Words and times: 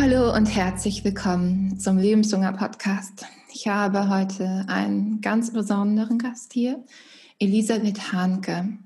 Hallo 0.00 0.32
und 0.32 0.46
herzlich 0.46 1.04
willkommen 1.04 1.80
zum 1.80 1.98
Lebenshunger 1.98 2.52
Podcast. 2.52 3.26
Ich 3.52 3.66
habe 3.66 4.08
heute 4.08 4.64
einen 4.68 5.20
ganz 5.20 5.52
besonderen 5.52 6.18
Gast 6.18 6.52
hier, 6.52 6.84
Elisabeth 7.40 8.12
Hahnke. 8.12 8.78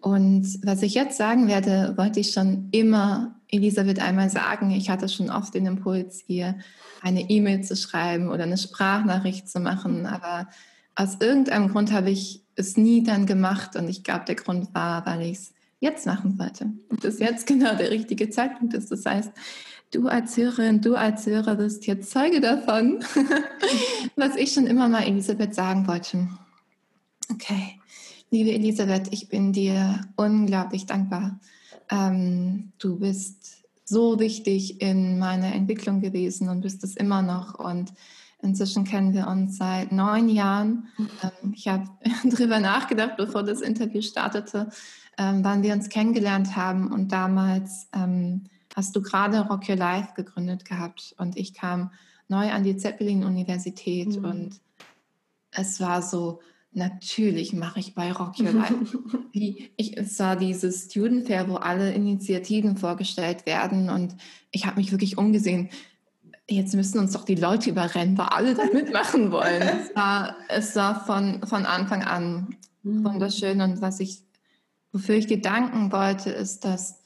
Und 0.00 0.64
was 0.64 0.82
ich 0.82 0.94
jetzt 0.94 1.16
sagen 1.18 1.48
werde, 1.48 1.94
wollte 1.96 2.20
ich 2.20 2.30
schon 2.30 2.68
immer 2.70 3.34
Elisabeth 3.48 3.98
einmal 3.98 4.30
sagen. 4.30 4.70
Ich 4.70 4.88
hatte 4.88 5.08
schon 5.08 5.30
oft 5.30 5.52
den 5.52 5.66
Impuls, 5.66 6.22
ihr 6.28 6.54
eine 7.02 7.28
E-Mail 7.28 7.64
zu 7.64 7.74
schreiben 7.74 8.28
oder 8.28 8.44
eine 8.44 8.56
Sprachnachricht 8.56 9.48
zu 9.48 9.58
machen, 9.58 10.06
aber 10.06 10.48
aus 10.94 11.16
irgendeinem 11.18 11.70
Grund 11.70 11.90
habe 11.90 12.10
ich 12.10 12.44
es 12.54 12.76
nie 12.76 13.02
dann 13.02 13.26
gemacht 13.26 13.74
und 13.74 13.88
ich 13.88 14.04
glaube, 14.04 14.26
der 14.26 14.36
Grund 14.36 14.72
war, 14.76 15.04
weil 15.06 15.22
ich 15.22 15.38
es 15.38 15.52
jetzt 15.80 16.06
machen 16.06 16.38
wollte 16.38 16.66
und 16.88 17.02
das 17.02 17.18
jetzt 17.18 17.48
genau 17.48 17.74
der 17.74 17.90
richtige 17.90 18.30
Zeitpunkt 18.30 18.74
ist. 18.74 18.92
Das 18.92 19.04
heißt, 19.04 19.32
du 19.90 20.08
als 20.08 20.36
Hörerin, 20.36 20.80
du 20.80 20.94
als 20.94 21.26
Hörer 21.26 21.56
bist 21.56 21.86
jetzt 21.86 22.10
Zeuge 22.10 22.40
davon, 22.40 23.04
was 24.16 24.36
ich 24.36 24.52
schon 24.52 24.66
immer 24.66 24.88
mal 24.88 25.02
Elisabeth 25.02 25.54
sagen 25.54 25.86
wollte. 25.86 26.28
Okay, 27.32 27.78
liebe 28.30 28.52
Elisabeth, 28.52 29.08
ich 29.12 29.28
bin 29.28 29.52
dir 29.52 30.00
unglaublich 30.16 30.86
dankbar. 30.86 31.38
Ähm, 31.90 32.72
du 32.78 32.98
bist 32.98 33.64
so 33.84 34.20
wichtig 34.20 34.80
in 34.80 35.18
meiner 35.18 35.52
Entwicklung 35.52 36.00
gewesen 36.00 36.48
und 36.48 36.60
bist 36.60 36.84
es 36.84 36.96
immer 36.96 37.22
noch. 37.22 37.58
Und 37.58 37.92
inzwischen 38.40 38.84
kennen 38.84 39.12
wir 39.12 39.26
uns 39.26 39.58
seit 39.58 39.90
neun 39.90 40.28
Jahren. 40.28 40.88
Ähm, 40.98 41.52
ich 41.54 41.66
habe 41.66 41.88
darüber 42.24 42.60
nachgedacht, 42.60 43.16
bevor 43.16 43.42
das 43.42 43.60
Interview 43.60 44.00
startete, 44.00 44.70
ähm, 45.18 45.42
wann 45.42 45.64
wir 45.64 45.72
uns 45.72 45.88
kennengelernt 45.88 46.54
haben. 46.54 46.92
Und 46.92 47.10
damals 47.10 47.88
ähm, 47.92 48.44
hast 48.74 48.94
du 48.94 49.02
gerade 49.02 49.40
Rock 49.40 49.68
Your 49.68 49.76
Life 49.76 50.14
gegründet 50.14 50.64
gehabt 50.64 51.14
und 51.18 51.36
ich 51.36 51.54
kam 51.54 51.92
neu 52.28 52.50
an 52.50 52.62
die 52.62 52.76
Zeppelin-Universität 52.76 54.16
mhm. 54.16 54.24
und 54.24 54.60
es 55.50 55.80
war 55.80 56.00
so, 56.00 56.40
natürlich 56.72 57.52
mache 57.52 57.80
ich 57.80 57.94
bei 57.94 58.12
Rock 58.12 58.38
Your 58.38 58.52
Life. 58.52 58.98
Wie 59.32 59.70
ich, 59.76 59.96
es 59.96 60.18
war 60.20 60.36
dieses 60.36 60.84
Student 60.84 61.26
Fair, 61.26 61.48
wo 61.48 61.56
alle 61.56 61.92
Initiativen 61.92 62.76
vorgestellt 62.76 63.46
werden 63.46 63.90
und 63.90 64.16
ich 64.52 64.66
habe 64.66 64.76
mich 64.76 64.92
wirklich 64.92 65.18
umgesehen. 65.18 65.70
Jetzt 66.48 66.74
müssen 66.74 66.98
uns 66.98 67.12
doch 67.12 67.24
die 67.24 67.36
Leute 67.36 67.70
überrennen, 67.70 68.18
weil 68.18 68.26
alle 68.26 68.54
da 68.54 68.64
mitmachen 68.72 69.30
wollen. 69.30 69.62
es 69.62 69.94
war, 69.94 70.36
es 70.48 70.76
war 70.76 71.04
von, 71.04 71.46
von 71.46 71.66
Anfang 71.66 72.02
an 72.02 72.56
mhm. 72.82 73.04
wunderschön 73.04 73.60
und 73.60 73.80
was 73.80 74.00
ich, 74.00 74.22
wofür 74.92 75.16
ich 75.16 75.26
dir 75.26 75.40
danken 75.40 75.92
wollte, 75.92 76.30
ist, 76.30 76.64
dass 76.64 77.02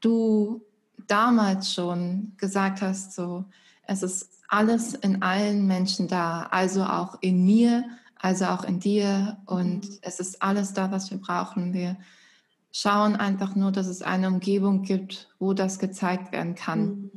du 0.00 0.65
damals 1.06 1.72
schon 1.72 2.32
gesagt 2.36 2.82
hast, 2.82 3.14
so, 3.14 3.44
es 3.86 4.02
ist 4.02 4.30
alles 4.48 4.94
in 4.94 5.22
allen 5.22 5.66
Menschen 5.66 6.08
da, 6.08 6.48
also 6.50 6.84
auch 6.84 7.18
in 7.20 7.44
mir, 7.44 7.84
also 8.16 8.46
auch 8.46 8.64
in 8.64 8.80
dir 8.80 9.38
und 9.46 9.88
mhm. 9.88 9.98
es 10.02 10.20
ist 10.20 10.42
alles 10.42 10.72
da, 10.72 10.90
was 10.90 11.10
wir 11.10 11.18
brauchen. 11.18 11.72
Wir 11.72 11.96
schauen 12.72 13.16
einfach 13.16 13.54
nur, 13.54 13.72
dass 13.72 13.86
es 13.86 14.02
eine 14.02 14.28
Umgebung 14.28 14.82
gibt, 14.82 15.28
wo 15.38 15.52
das 15.52 15.78
gezeigt 15.78 16.32
werden 16.32 16.54
kann. 16.54 16.86
Mhm. 16.86 17.10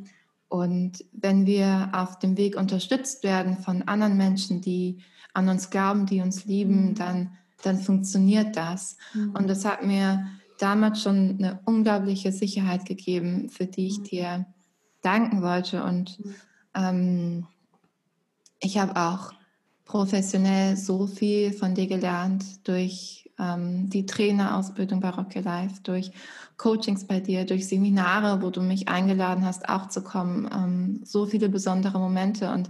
Und 0.47 1.05
wenn 1.11 1.45
wir 1.45 1.89
auf 1.93 2.17
dem 2.17 2.35
Weg 2.37 2.57
unterstützt 2.57 3.23
werden 3.23 3.57
von 3.57 3.83
anderen 3.83 4.17
Menschen, 4.17 4.61
die 4.61 4.99
an 5.33 5.47
uns 5.47 5.69
glauben, 5.69 6.05
die 6.05 6.21
uns 6.21 6.45
lieben, 6.45 6.89
mhm. 6.89 6.95
dann, 6.95 7.37
dann 7.63 7.77
funktioniert 7.77 8.55
das. 8.55 8.97
Mhm. 9.13 9.31
Und 9.35 9.47
das 9.47 9.63
hat 9.63 9.85
mir 9.85 10.25
damals 10.59 11.01
schon 11.01 11.37
eine 11.39 11.59
unglaubliche 11.65 12.31
Sicherheit 12.31 12.85
gegeben, 12.85 13.49
für 13.49 13.65
die 13.65 13.87
ich 13.87 14.03
dir 14.03 14.45
danken 15.01 15.41
wollte. 15.41 15.83
Und 15.83 16.19
ähm, 16.75 17.47
ich 18.59 18.77
habe 18.77 18.95
auch 18.95 19.33
professionell 19.85 20.77
so 20.77 21.07
viel 21.07 21.51
von 21.53 21.73
dir 21.73 21.87
gelernt 21.87 22.67
durch 22.67 23.29
ähm, 23.39 23.89
die 23.89 24.05
Trainerausbildung 24.05 24.99
bei 24.99 25.09
Rocky 25.09 25.39
Life, 25.39 25.81
durch 25.83 26.11
Coachings 26.57 27.05
bei 27.05 27.19
dir, 27.19 27.45
durch 27.45 27.67
Seminare, 27.67 28.41
wo 28.41 28.49
du 28.49 28.61
mich 28.61 28.89
eingeladen 28.89 29.45
hast, 29.45 29.67
auch 29.69 29.87
zu 29.87 30.03
kommen. 30.03 30.47
Ähm, 30.53 31.01
so 31.05 31.25
viele 31.25 31.49
besondere 31.49 31.99
Momente 31.99 32.51
und 32.51 32.69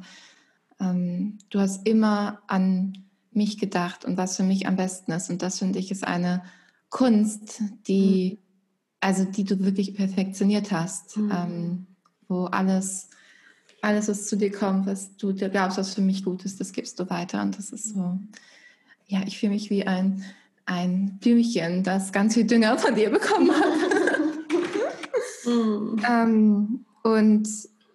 ähm, 0.79 1.39
du 1.49 1.59
hast 1.59 1.87
immer 1.87 2.39
an 2.47 3.03
mich 3.31 3.57
gedacht 3.57 4.05
und 4.05 4.17
was 4.17 4.37
für 4.37 4.43
mich 4.43 4.67
am 4.67 4.75
besten 4.75 5.11
ist. 5.11 5.29
Und 5.29 5.41
das 5.41 5.59
finde 5.59 5.79
ich 5.79 5.91
ist 5.91 6.07
eine 6.07 6.43
Kunst, 6.89 7.61
die, 7.87 8.31
mhm. 8.33 8.37
also 8.99 9.25
die 9.25 9.43
du 9.43 9.59
wirklich 9.59 9.93
perfektioniert 9.93 10.71
hast, 10.71 11.17
mhm. 11.17 11.31
ähm, 11.31 11.87
wo 12.27 12.45
alles, 12.45 13.09
alles, 13.81 14.07
was 14.07 14.27
zu 14.27 14.37
dir 14.37 14.51
kommt, 14.51 14.85
was 14.87 15.15
du 15.17 15.31
dir 15.31 15.49
glaubst, 15.49 15.77
was 15.77 15.93
für 15.93 16.01
mich 16.01 16.23
gut 16.23 16.45
ist, 16.45 16.59
das 16.59 16.71
gibst 16.71 16.99
du 16.99 17.09
weiter. 17.09 17.41
Und 17.41 17.57
das 17.57 17.69
ist 17.69 17.93
so, 17.93 18.19
ja, 19.07 19.21
ich 19.25 19.39
fühle 19.39 19.53
mich 19.53 19.69
wie 19.69 19.85
ein, 19.85 20.23
ein 20.65 21.17
Blümchen, 21.19 21.83
das 21.83 22.11
ganz 22.11 22.33
viel 22.33 22.45
Dünger 22.45 22.77
von 22.77 22.95
dir 22.95 23.09
bekommen 23.09 23.51
hat. 23.51 23.65
mhm. 25.45 26.01
ähm, 26.07 26.85
und 27.03 27.47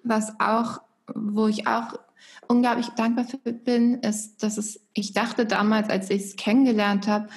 was 0.03 0.39
auch, 0.41 0.81
wo 1.15 1.47
ich 1.47 1.67
auch 1.67 1.99
unglaublich 2.49 2.89
dankbar 2.91 3.25
für 3.25 3.39
bin, 3.39 4.01
ist, 4.01 4.43
dass 4.43 4.59
es, 4.59 4.81
ich 4.93 5.13
dachte 5.13 5.47
damals, 5.47 5.89
als 5.89 6.11
ich 6.11 6.23
es 6.23 6.37
kennengelernt 6.37 7.07
habe, 7.07 7.29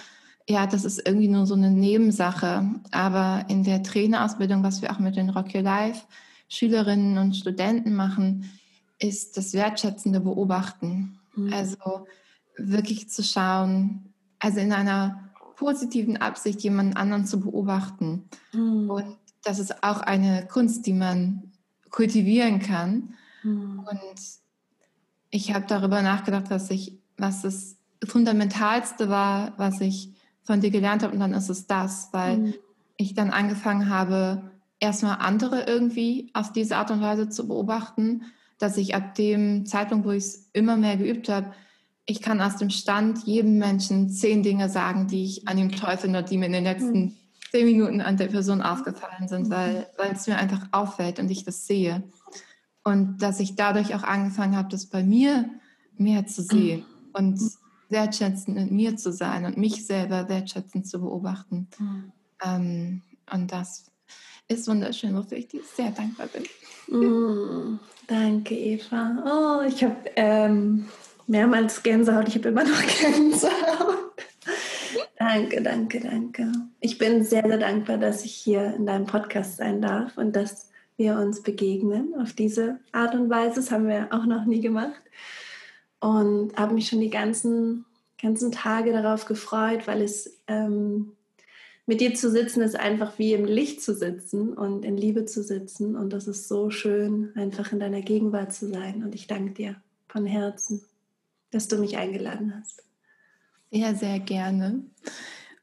ja, 0.48 0.66
das 0.66 0.86
ist 0.86 1.06
irgendwie 1.06 1.28
nur 1.28 1.46
so 1.46 1.56
eine 1.56 1.72
Nebensache. 1.72 2.66
Aber 2.92 3.46
in 3.50 3.64
der 3.64 3.84
Trainerausbildung, 3.84 4.64
was 4.64 4.82
wir 4.82 4.92
auch 4.92 5.00
mit 5.00 5.16
den 5.16 5.30
Rock 5.30 5.54
Your 5.54 5.62
Life 5.62 6.06
Schülerinnen 6.50 7.18
und 7.18 7.36
Studenten 7.36 7.94
machen, 7.94 8.50
ist 9.00 9.36
das 9.36 9.54
wertschätzende 9.54 10.22
Beobachten. 10.22 11.20
Mhm. 11.36 11.54
Also 11.54 12.08
wirklich 12.56 13.10
zu 13.10 13.24
schauen, 13.24 14.14
also 14.40 14.60
in 14.60 14.72
einer 14.72 15.30
positiven 15.58 16.18
Absicht 16.18 16.62
jemanden 16.62 16.96
anderen 16.96 17.26
zu 17.26 17.42
beobachten. 17.42 18.30
Mhm. 18.54 18.90
Und 18.90 19.18
das 19.44 19.60
ist 19.60 19.84
auch 19.84 20.02
eine 20.02 20.48
Kunst, 20.48 20.86
die 20.86 20.94
man 20.94 21.52
kultivieren 21.90 22.60
kann. 22.60 23.16
Mhm. 23.44 23.80
Und 23.80 24.20
ich 25.30 25.54
habe 25.54 25.66
darüber 25.68 26.02
nachgedacht, 26.02 26.50
was 26.50 26.70
ich, 26.70 26.98
was 27.18 27.42
das 27.42 27.76
Fundamentalste 28.06 29.10
war, 29.10 29.54
was 29.58 29.82
ich 29.82 30.14
von 30.48 30.62
dir 30.62 30.72
gelernt 30.72 31.04
habe 31.04 31.14
und 31.14 31.20
dann 31.20 31.34
ist 31.34 31.50
es 31.50 31.68
das, 31.68 32.08
weil 32.14 32.38
mhm. 32.38 32.54
ich 32.96 33.14
dann 33.14 33.32
angefangen 33.32 33.90
habe, 33.90 34.50
erstmal 34.80 35.18
andere 35.20 35.64
irgendwie 35.68 36.30
auf 36.34 36.54
diese 36.54 36.78
Art 36.78 36.90
und 36.90 37.02
Weise 37.02 37.28
zu 37.28 37.50
beobachten, 37.50 38.24
dass 38.58 38.78
ich 38.78 38.96
ab 38.96 39.14
dem 39.16 39.66
Zeitpunkt, 39.66 40.08
wo 40.08 40.12
ich 40.12 40.24
es 40.24 40.50
immer 40.54 40.78
mehr 40.78 40.96
geübt 40.96 41.28
habe, 41.28 41.52
ich 42.06 42.22
kann 42.22 42.40
aus 42.40 42.56
dem 42.56 42.70
Stand 42.70 43.26
jedem 43.26 43.58
Menschen 43.58 44.10
zehn 44.10 44.42
Dinge 44.42 44.70
sagen, 44.70 45.08
die 45.08 45.26
ich 45.26 45.48
an 45.50 45.58
ihm 45.58 45.74
toll 45.74 45.98
finde, 45.98 46.24
die 46.24 46.38
mir 46.38 46.46
in 46.46 46.54
den 46.54 46.64
letzten 46.64 47.00
mhm. 47.00 47.14
zehn 47.52 47.66
Minuten 47.66 48.00
an 48.00 48.16
der 48.16 48.28
Person 48.28 48.62
aufgefallen 48.62 49.28
sind, 49.28 49.48
mhm. 49.48 49.52
weil, 49.52 49.88
weil 49.98 50.14
es 50.14 50.28
mir 50.28 50.38
einfach 50.38 50.66
auffällt 50.72 51.20
und 51.20 51.30
ich 51.30 51.44
das 51.44 51.68
sehe. 51.68 52.04
Und 52.86 53.18
dass 53.22 53.42
ich 53.42 53.58
dadurch 53.58 53.94
auch 53.96 54.04
angefangen 54.04 54.56
habe, 54.56 54.70
das 54.70 54.86
bei 54.86 55.04
mir 55.04 55.50
mehr 55.98 56.26
zu 56.26 56.42
sehen. 56.42 56.86
Und 57.12 57.42
wertschätzend 57.90 58.58
mit 58.58 58.72
mir 58.72 58.98
zu 58.98 59.12
sein 59.12 59.46
und 59.46 59.58
mich 59.58 59.86
selber 59.86 60.30
wertschätzend 60.30 60.88
zu 60.88 61.00
beobachten. 61.00 61.68
Mhm. 61.80 62.12
Ähm, 62.44 63.02
und 63.32 63.52
das 63.52 63.86
ist 64.48 64.68
wunderschön, 64.68 65.16
wofür 65.16 65.38
ich 65.38 65.48
dir 65.48 65.62
sehr 65.76 65.92
dankbar 65.92 66.28
bin. 66.28 66.44
Mm, 66.88 67.80
danke, 68.08 68.56
Eva. 68.56 69.24
Oh, 69.26 69.68
ich 69.68 69.84
habe 69.84 69.96
ähm, 70.16 70.86
mehrmals 71.28 71.84
Gänsehaut. 71.84 72.28
Ich 72.28 72.36
habe 72.36 72.50
immer 72.50 72.64
noch 72.64 72.82
Gänsehaut. 73.02 74.14
danke, 75.18 75.62
danke, 75.62 76.00
danke. 76.00 76.52
Ich 76.80 76.98
bin 76.98 77.24
sehr, 77.24 77.46
sehr 77.46 77.58
dankbar, 77.58 77.98
dass 77.98 78.24
ich 78.24 78.34
hier 78.34 78.74
in 78.76 78.86
deinem 78.86 79.06
Podcast 79.06 79.58
sein 79.58 79.82
darf 79.82 80.18
und 80.18 80.36
dass 80.36 80.70
wir 80.96 81.18
uns 81.18 81.44
begegnen 81.44 82.16
auf 82.20 82.34
diese 82.34 82.80
Art 82.92 83.14
und 83.16 83.30
Weise. 83.30 83.56
Das 83.56 83.72
haben 83.72 83.88
wir 83.88 84.08
auch 84.12 84.26
noch 84.26 84.46
nie 84.46 84.62
gemacht 84.62 85.02
und 86.00 86.56
habe 86.56 86.74
mich 86.74 86.88
schon 86.88 87.02
die 87.02 87.10
ganzen, 87.10 87.86
ganzen 88.22 88.52
Tage 88.52 88.92
darauf 88.92 89.26
gefreut, 89.26 89.88
weil 89.88 90.02
es 90.02 90.40
ähm, 90.48 91.14
mit 91.88 92.02
dir 92.02 92.14
zu 92.14 92.30
sitzen 92.30 92.62
ist 92.62 92.78
einfach 92.78 93.18
wie 93.18 93.34
im 93.34 93.46
Licht 93.46 93.82
zu 93.82 93.96
sitzen 93.96 94.54
und 94.54 94.84
in 94.84 94.98
Liebe 94.98 95.26
zu 95.26 95.42
sitzen. 95.42 95.96
Und 95.96 96.12
das 96.12 96.28
ist 96.28 96.50
so 96.50 96.70
schön, 96.70 97.32
einfach 97.36 97.72
in 97.72 97.80
deiner 97.80 98.02
Gegenwart 98.02 98.54
zu 98.54 98.68
sein. 98.68 99.04
Und 99.04 99.16
ich 99.16 99.26
danke 99.26 99.54
dir 99.54 99.76
von 100.10 100.26
Herzen, 100.26 100.82
dass 101.52 101.70
du 101.70 101.78
mich 101.78 101.98
eingeladen 101.98 102.54
hast. 102.60 102.84
Sehr, 103.72 103.96
sehr 103.96 104.20
gerne. 104.20 104.84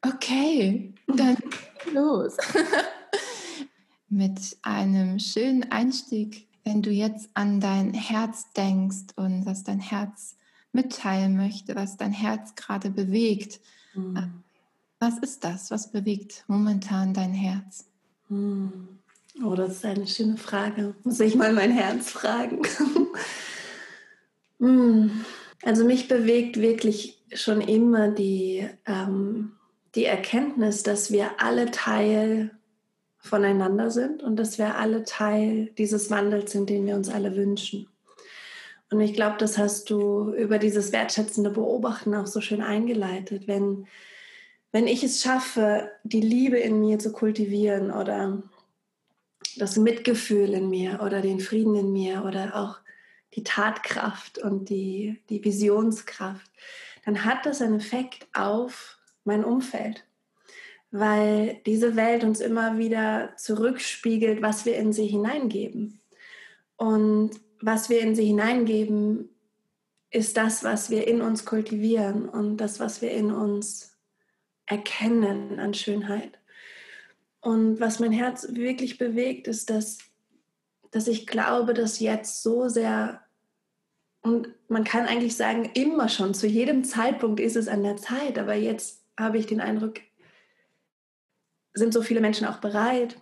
Okay, 0.01 0.95
dann 1.07 1.37
los. 1.93 2.37
Mit 4.09 4.39
einem 4.63 5.19
schönen 5.19 5.71
Einstieg 5.71 6.47
wenn 6.65 6.83
du 6.83 6.91
jetzt 6.91 7.29
an 7.35 7.61
dein 7.61 7.93
Herz 7.95 8.51
denkst 8.57 9.15
und 9.17 9.47
was 9.47 9.65
dein 9.65 9.81
Herz 9.81 10.37
mitteilen 10.73 11.37
möchte, 11.37 11.77
was 11.77 11.97
dein 11.97 12.13
Herz 12.13 12.55
gerade 12.55 12.91
bewegt, 12.91 13.61
mhm. 13.95 14.43
was 14.99 15.19
ist 15.19 15.45
das? 15.45 15.71
Was 15.71 15.93
bewegt 15.93 16.45
momentan 16.49 17.15
dein 17.15 17.35
Herz? 17.35 17.87
Mhm. 18.29 18.89
Oh, 19.43 19.55
das 19.55 19.73
ist 19.73 19.85
eine 19.85 20.07
schöne 20.07 20.37
Frage. 20.37 20.95
Muss 21.03 21.21
ich 21.21 21.35
mal 21.35 21.53
mein 21.53 21.71
Herz 21.71 22.11
fragen. 22.11 22.63
Hm. 24.61 25.25
also 25.63 25.85
mich 25.85 26.07
bewegt 26.07 26.59
wirklich 26.59 27.21
schon 27.35 27.61
immer 27.61 28.09
die, 28.09 28.67
ähm, 28.87 29.53
die 29.97 30.05
Erkenntnis, 30.05 30.85
dass 30.85 31.11
wir 31.11 31.41
alle 31.41 31.71
Teil 31.73 32.53
voneinander 33.25 33.91
sind 33.91 34.23
und 34.23 34.37
dass 34.37 34.59
wir 34.59 34.77
alle 34.77 35.03
Teil 35.03 35.71
dieses 35.79 36.11
Wandels 36.11 36.53
sind, 36.53 36.69
den 36.69 36.87
wir 36.87 36.95
uns 36.95 37.09
alle 37.09 37.35
wünschen. 37.35 37.89
Und 38.91 39.01
ich 39.01 39.15
glaube, 39.15 39.37
das 39.39 39.57
hast 39.57 39.89
du 39.89 40.35
über 40.35 40.59
dieses 40.59 40.93
wertschätzende 40.93 41.49
Beobachten 41.49 42.15
auch 42.15 42.27
so 42.27 42.43
schön 42.43 42.61
eingeleitet. 42.61 43.49
Wenn, 43.49 43.87
wenn 44.73 44.87
ich 44.87 45.03
es 45.03 45.23
schaffe, 45.23 45.91
die 46.03 46.21
Liebe 46.21 46.59
in 46.59 46.81
mir 46.81 46.99
zu 46.99 47.13
kultivieren 47.13 47.91
oder 47.91 48.43
das 49.57 49.77
Mitgefühl 49.77 50.53
in 50.53 50.69
mir 50.69 51.01
oder 51.03 51.23
den 51.23 51.41
Frieden 51.41 51.77
in 51.77 51.93
mir 51.93 52.25
oder 52.27 52.55
auch 52.55 52.77
die 53.35 53.43
Tatkraft 53.43 54.37
und 54.37 54.69
die, 54.69 55.23
die 55.31 55.43
Visionskraft, 55.43 56.51
dann 57.07 57.25
hat 57.25 57.47
das 57.47 57.63
einen 57.63 57.81
Effekt 57.81 58.27
auf 58.35 58.99
mein 59.25 59.45
Umfeld 59.45 60.05
weil 60.97 61.61
diese 61.67 61.97
Welt 61.97 62.23
uns 62.23 62.39
immer 62.39 62.79
wieder 62.79 63.33
zurückspiegelt, 63.37 64.43
was 64.43 64.65
wir 64.65 64.77
in 64.77 64.93
sie 64.93 65.09
hineingeben. 65.09 65.99
Und 66.77 67.33
was 67.61 67.89
wir 67.89 67.99
in 68.01 68.15
sie 68.15 68.27
hineingeben, 68.27 69.29
ist 70.13 70.37
das, 70.37 70.63
was 70.63 70.91
wir 70.91 71.09
in 71.09 71.21
uns 71.21 71.45
kultivieren 71.45 72.29
und 72.29 72.59
das, 72.59 72.79
was 72.79 73.03
wir 73.03 73.11
in 73.11 73.33
uns 73.33 73.97
erkennen 74.67 75.59
an 75.59 75.75
Schönheit. 75.75 76.39
Und 77.41 77.81
was 77.81 77.99
mein 77.99 78.13
Herz 78.13 78.47
wirklich 78.53 78.97
bewegt, 78.97 79.49
ist, 79.49 79.71
dass, 79.71 79.99
dass 80.93 81.09
ich 81.09 81.27
glaube, 81.27 81.75
dass 81.75 81.99
jetzt 81.99 82.41
so 82.41 82.69
sehr, 82.69 83.21
und 84.23 84.49
man 84.69 84.85
kann 84.85 85.07
eigentlich 85.07 85.35
sagen, 85.35 85.69
immer 85.75 86.09
schon, 86.09 86.35
zu 86.35 86.47
jedem 86.47 86.85
Zeitpunkt 86.85 87.41
ist 87.41 87.57
es 87.57 87.67
an 87.67 87.83
der 87.83 87.97
Zeit, 87.97 88.39
aber 88.39 88.55
jetzt 88.55 89.03
habe 89.19 89.39
ich 89.39 89.47
den 89.47 89.61
Eindruck, 89.61 89.95
sind 91.75 91.93
so 91.93 92.03
viele 92.03 92.21
Menschen 92.21 92.47
auch 92.47 92.59
bereit. 92.59 93.17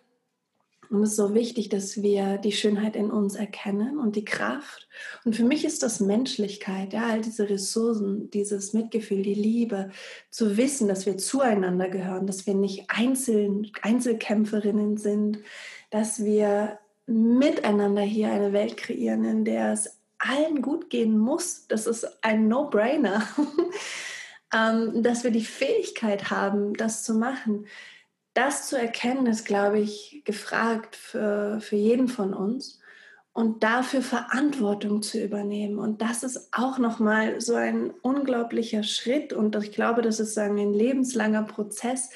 Und 0.92 1.02
es 1.02 1.10
ist 1.10 1.16
so 1.16 1.34
wichtig, 1.34 1.70
dass 1.70 2.02
wir 2.02 2.36
die 2.36 2.52
Schönheit 2.52 2.96
in 2.96 3.10
uns 3.10 3.34
erkennen 3.34 3.98
und 3.98 4.14
die 4.14 4.26
Kraft. 4.26 4.88
Und 5.24 5.34
für 5.34 5.44
mich 5.44 5.64
ist 5.64 5.82
das 5.82 6.00
Menschlichkeit, 6.00 6.92
ja, 6.92 7.06
all 7.06 7.22
diese 7.22 7.48
Ressourcen, 7.48 8.30
dieses 8.30 8.74
Mitgefühl, 8.74 9.22
die 9.22 9.32
Liebe, 9.32 9.90
zu 10.30 10.58
wissen, 10.58 10.88
dass 10.88 11.06
wir 11.06 11.16
zueinander 11.16 11.88
gehören, 11.88 12.26
dass 12.26 12.46
wir 12.46 12.52
nicht 12.52 12.84
Einzel 12.88 13.70
Einzelkämpferinnen 13.80 14.98
sind, 14.98 15.38
dass 15.88 16.22
wir 16.24 16.78
miteinander 17.06 18.02
hier 18.02 18.30
eine 18.30 18.52
Welt 18.52 18.76
kreieren, 18.76 19.24
in 19.24 19.44
der 19.46 19.72
es 19.72 19.98
allen 20.18 20.60
gut 20.60 20.90
gehen 20.90 21.18
muss. 21.18 21.66
Das 21.68 21.86
ist 21.86 22.22
ein 22.22 22.48
No-Brainer. 22.48 23.26
Ähm, 24.54 25.02
dass 25.02 25.24
wir 25.24 25.30
die 25.30 25.46
Fähigkeit 25.46 26.28
haben, 26.30 26.74
das 26.74 27.04
zu 27.04 27.14
machen 27.14 27.64
das 28.34 28.68
zu 28.68 28.78
erkennen, 28.78 29.26
ist, 29.26 29.44
glaube 29.44 29.78
ich, 29.78 30.22
gefragt 30.24 30.96
für, 30.96 31.60
für 31.60 31.76
jeden 31.76 32.08
von 32.08 32.34
uns. 32.34 32.78
Und 33.34 33.62
dafür 33.62 34.02
Verantwortung 34.02 35.00
zu 35.00 35.18
übernehmen. 35.18 35.78
Und 35.78 36.02
das 36.02 36.22
ist 36.22 36.50
auch 36.52 36.76
nochmal 36.76 37.40
so 37.40 37.54
ein 37.54 37.90
unglaublicher 38.02 38.82
Schritt. 38.82 39.32
Und 39.32 39.56
ich 39.56 39.72
glaube, 39.72 40.02
das 40.02 40.20
ist 40.20 40.36
ein 40.36 40.56
lebenslanger 40.74 41.44
Prozess, 41.44 42.10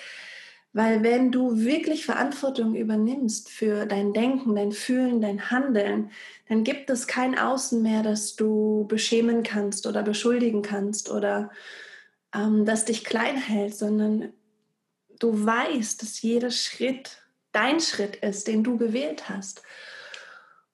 weil 0.77 1.03
wenn 1.03 1.33
du 1.33 1.57
wirklich 1.57 2.05
Verantwortung 2.05 2.75
übernimmst 2.75 3.49
für 3.49 3.87
dein 3.87 4.13
Denken, 4.13 4.55
dein 4.55 4.73
Fühlen, 4.73 5.23
dein 5.23 5.51
Handeln, 5.51 6.11
dann 6.51 6.65
gibt 6.65 6.91
es 6.91 7.07
kein 7.07 7.39
Außen 7.39 7.81
mehr, 7.81 8.03
das 8.03 8.37
du 8.37 8.85
beschämen 8.87 9.43
kannst 9.43 9.87
oder 9.87 10.03
beschuldigen 10.03 10.61
kannst 10.61 11.11
oder 11.11 11.51
ähm, 12.35 12.67
das 12.67 12.85
dich 12.85 13.05
klein 13.05 13.39
hält, 13.39 13.75
sondern 13.75 14.35
du 15.19 15.45
weißt, 15.45 16.03
dass 16.03 16.23
jeder 16.23 16.51
Schritt 16.51 17.23
dein 17.53 17.81
Schritt 17.81 18.17
ist, 18.17 18.49
den 18.49 18.63
du 18.63 18.77
gewählt 18.77 19.29
hast. 19.29 19.63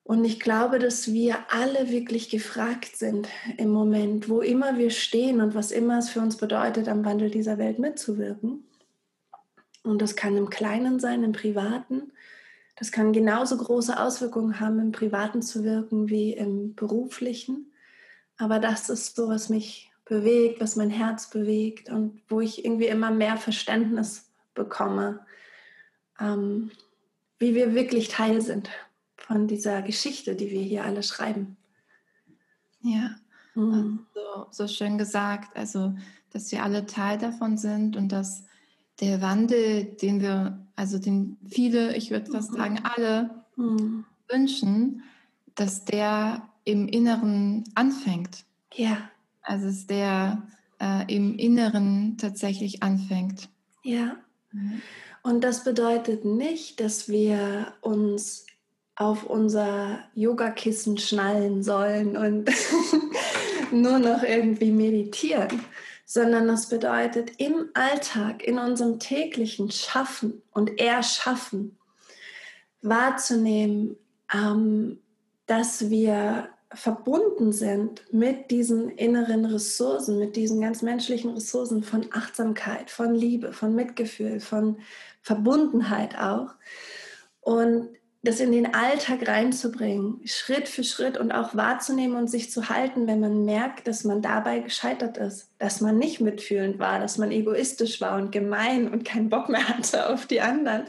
Und 0.03 0.25
ich 0.25 0.41
glaube, 0.41 0.79
dass 0.79 1.13
wir 1.13 1.37
alle 1.49 1.89
wirklich 1.89 2.29
gefragt 2.29 2.97
sind 2.97 3.29
im 3.57 3.69
Moment, 3.69 4.27
wo 4.27 4.41
immer 4.41 4.77
wir 4.77 4.89
stehen 4.89 5.39
und 5.39 5.55
was 5.55 5.71
immer 5.71 5.99
es 5.99 6.09
für 6.09 6.19
uns 6.19 6.35
bedeutet, 6.35 6.89
am 6.89 7.05
Wandel 7.05 7.31
dieser 7.31 7.57
Welt 7.57 7.79
mitzuwirken. 7.79 8.65
Und 9.83 10.01
das 10.01 10.17
kann 10.17 10.35
im 10.35 10.49
Kleinen 10.49 10.99
sein, 10.99 11.23
im 11.23 11.31
Privaten. 11.31 12.11
Das 12.75 12.91
kann 12.91 13.13
genauso 13.13 13.55
große 13.55 13.97
Auswirkungen 13.97 14.59
haben, 14.59 14.79
im 14.79 14.91
Privaten 14.91 15.41
zu 15.41 15.63
wirken 15.63 16.09
wie 16.09 16.33
im 16.33 16.75
Beruflichen. 16.75 17.71
Aber 18.37 18.59
das 18.59 18.89
ist 18.89 19.15
so, 19.15 19.29
was 19.29 19.47
mich 19.47 19.89
bewegt, 20.03 20.59
was 20.59 20.75
mein 20.75 20.89
Herz 20.89 21.29
bewegt 21.29 21.89
und 21.89 22.21
wo 22.27 22.41
ich 22.41 22.65
irgendwie 22.65 22.87
immer 22.87 23.11
mehr 23.11 23.37
Verständnis 23.37 24.32
bekomme, 24.53 25.25
ähm, 26.19 26.71
wie 27.39 27.55
wir 27.55 27.73
wirklich 27.73 28.09
Teil 28.09 28.41
sind 28.41 28.69
von 29.17 29.47
dieser 29.47 29.81
Geschichte, 29.81 30.35
die 30.35 30.49
wir 30.49 30.61
hier 30.61 30.83
alle 30.85 31.03
schreiben. 31.03 31.57
Ja, 32.81 33.15
mhm. 33.55 34.05
so, 34.13 34.47
so 34.51 34.67
schön 34.67 34.97
gesagt. 34.97 35.55
Also, 35.55 35.95
dass 36.31 36.51
wir 36.51 36.63
alle 36.63 36.85
Teil 36.85 37.17
davon 37.17 37.57
sind 37.57 37.95
und 37.95 38.11
dass 38.11 38.43
der 38.99 39.21
Wandel, 39.21 39.85
den 39.85 40.21
wir, 40.21 40.65
also 40.75 40.99
den 40.99 41.37
viele, 41.47 41.95
ich 41.95 42.11
würde 42.11 42.31
fast 42.31 42.51
mhm. 42.51 42.57
sagen 42.57 42.79
alle 42.83 43.29
mhm. 43.55 44.05
wünschen, 44.29 45.03
dass 45.55 45.85
der 45.85 46.47
im 46.65 46.87
Inneren 46.87 47.63
anfängt. 47.75 48.45
Ja. 48.73 48.97
Also 49.41 49.67
dass 49.67 49.87
der 49.87 50.43
äh, 50.79 51.13
im 51.13 51.37
Inneren 51.37 52.17
tatsächlich 52.17 52.83
anfängt. 52.83 53.49
Ja. 53.83 54.17
Und 55.23 55.43
das 55.43 55.63
bedeutet 55.63 56.25
nicht, 56.25 56.79
dass 56.79 57.07
wir 57.07 57.73
uns 57.81 58.45
auf 58.95 59.23
unser 59.23 60.03
Yogakissen 60.13 60.97
schnallen 60.97 61.63
sollen 61.63 62.15
und 62.15 62.51
nur 63.71 63.99
noch 63.99 64.21
irgendwie 64.21 64.71
meditieren, 64.71 65.63
sondern 66.05 66.47
das 66.47 66.69
bedeutet 66.69 67.31
im 67.37 67.69
Alltag, 67.73 68.43
in 68.43 68.59
unserem 68.59 68.99
täglichen 68.99 69.71
Schaffen 69.71 70.43
und 70.51 70.79
Erschaffen 70.79 71.77
wahrzunehmen, 72.81 73.95
ähm, 74.31 74.99
dass 75.47 75.89
wir 75.89 76.49
verbunden 76.75 77.51
sind 77.51 78.03
mit 78.11 78.51
diesen 78.51 78.89
inneren 78.89 79.45
Ressourcen, 79.45 80.19
mit 80.19 80.35
diesen 80.35 80.61
ganz 80.61 80.81
menschlichen 80.81 81.31
Ressourcen 81.31 81.83
von 81.83 82.07
Achtsamkeit, 82.11 82.89
von 82.89 83.13
Liebe, 83.13 83.53
von 83.53 83.75
Mitgefühl, 83.75 84.39
von 84.39 84.77
Verbundenheit 85.21 86.17
auch. 86.17 86.55
Und 87.41 87.89
das 88.23 88.39
in 88.39 88.53
den 88.53 88.73
Alltag 88.73 89.27
reinzubringen, 89.27 90.21
Schritt 90.25 90.69
für 90.69 90.85
Schritt 90.85 91.17
und 91.17 91.33
auch 91.33 91.55
wahrzunehmen 91.55 92.15
und 92.15 92.29
sich 92.29 92.51
zu 92.51 92.69
halten, 92.69 93.05
wenn 93.05 93.19
man 93.19 93.43
merkt, 93.43 93.85
dass 93.85 94.05
man 94.05 94.21
dabei 94.21 94.59
gescheitert 94.59 95.17
ist, 95.17 95.49
dass 95.59 95.81
man 95.81 95.97
nicht 95.97 96.21
mitfühlend 96.21 96.79
war, 96.79 96.99
dass 96.99 97.17
man 97.17 97.31
egoistisch 97.31 97.99
war 97.99 98.15
und 98.15 98.31
gemein 98.31 98.87
und 98.87 99.03
keinen 99.03 99.29
Bock 99.29 99.49
mehr 99.49 99.67
hatte 99.77 100.09
auf 100.09 100.25
die 100.25 100.39
anderen, 100.39 100.85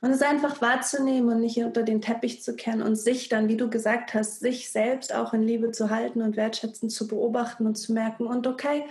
und 0.00 0.10
es 0.10 0.22
einfach 0.22 0.60
wahrzunehmen 0.60 1.30
und 1.30 1.40
nicht 1.40 1.58
unter 1.58 1.82
den 1.82 2.00
Teppich 2.00 2.42
zu 2.42 2.56
kennen 2.56 2.82
und 2.82 2.96
sich 2.96 3.28
dann, 3.28 3.48
wie 3.48 3.56
du 3.56 3.68
gesagt 3.68 4.14
hast, 4.14 4.40
sich 4.40 4.70
selbst 4.70 5.14
auch 5.14 5.34
in 5.34 5.42
Liebe 5.42 5.72
zu 5.72 5.90
halten 5.90 6.22
und 6.22 6.36
wertschätzen 6.36 6.88
zu 6.88 7.06
beobachten 7.06 7.66
und 7.66 7.76
zu 7.76 7.92
merken, 7.92 8.26
und 8.26 8.46
okay, 8.46 8.84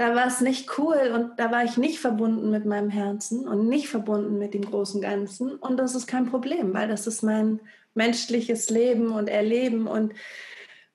da 0.00 0.14
war 0.14 0.26
es 0.26 0.40
nicht 0.40 0.78
cool 0.78 1.12
und 1.14 1.38
da 1.38 1.50
war 1.50 1.62
ich 1.62 1.76
nicht 1.76 2.00
verbunden 2.00 2.50
mit 2.50 2.64
meinem 2.64 2.88
Herzen 2.88 3.46
und 3.46 3.68
nicht 3.68 3.88
verbunden 3.90 4.38
mit 4.38 4.54
dem 4.54 4.64
großen 4.64 5.02
Ganzen. 5.02 5.56
Und 5.56 5.76
das 5.76 5.94
ist 5.94 6.06
kein 6.06 6.24
Problem, 6.24 6.72
weil 6.72 6.88
das 6.88 7.06
ist 7.06 7.22
mein 7.22 7.60
menschliches 7.92 8.70
Leben 8.70 9.10
und 9.10 9.28
Erleben. 9.28 9.86
Und 9.86 10.14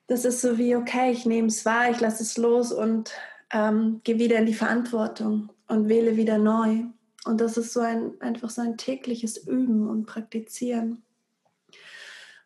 das 0.08 0.24
ist 0.24 0.40
so 0.40 0.58
wie, 0.58 0.74
okay, 0.74 1.12
ich 1.12 1.24
nehme 1.24 1.46
es 1.46 1.64
wahr, 1.64 1.88
ich 1.88 2.00
lasse 2.00 2.24
es 2.24 2.36
los 2.36 2.72
und 2.72 3.12
ähm, 3.52 4.00
gehe 4.02 4.18
wieder 4.18 4.38
in 4.38 4.46
die 4.46 4.54
Verantwortung 4.54 5.50
und 5.68 5.88
wähle 5.88 6.16
wieder 6.16 6.38
neu. 6.38 6.86
Und 7.26 7.40
das 7.40 7.56
ist 7.56 7.72
so 7.72 7.80
ein, 7.80 8.12
einfach 8.20 8.50
so 8.50 8.62
ein 8.62 8.76
tägliches 8.76 9.36
Üben 9.36 9.88
und 9.88 10.06
Praktizieren. 10.06 11.02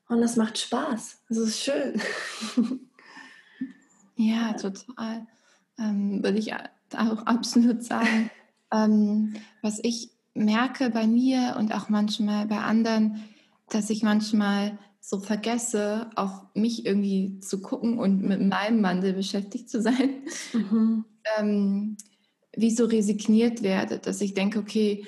Und 0.08 0.20
das 0.20 0.36
macht 0.36 0.58
Spaß. 0.58 1.18
Es 1.28 1.36
ist 1.36 1.60
schön. 1.60 2.00
Ja, 4.20 4.52
total. 4.52 5.26
Ähm, 5.78 6.22
würde 6.22 6.36
ich 6.36 6.52
auch 6.52 7.24
absolut 7.24 7.82
sagen. 7.82 8.30
ähm, 8.70 9.34
was 9.62 9.80
ich 9.82 10.10
merke 10.34 10.90
bei 10.90 11.06
mir 11.06 11.56
und 11.58 11.72
auch 11.72 11.88
manchmal 11.88 12.46
bei 12.46 12.58
anderen, 12.58 13.24
dass 13.70 13.88
ich 13.88 14.02
manchmal 14.02 14.78
so 15.00 15.20
vergesse, 15.20 16.10
auf 16.16 16.30
mich 16.52 16.84
irgendwie 16.84 17.40
zu 17.40 17.62
gucken 17.62 17.98
und 17.98 18.20
mit 18.22 18.42
meinem 18.42 18.82
Wandel 18.82 19.14
beschäftigt 19.14 19.70
zu 19.70 19.80
sein. 19.80 20.22
Mhm. 20.52 21.04
Ähm, 21.38 21.98
wie 22.56 22.70
so 22.70 22.84
resigniert 22.84 23.62
werde, 23.62 23.98
dass 23.98 24.20
ich 24.20 24.34
denke, 24.34 24.58
okay, 24.58 25.04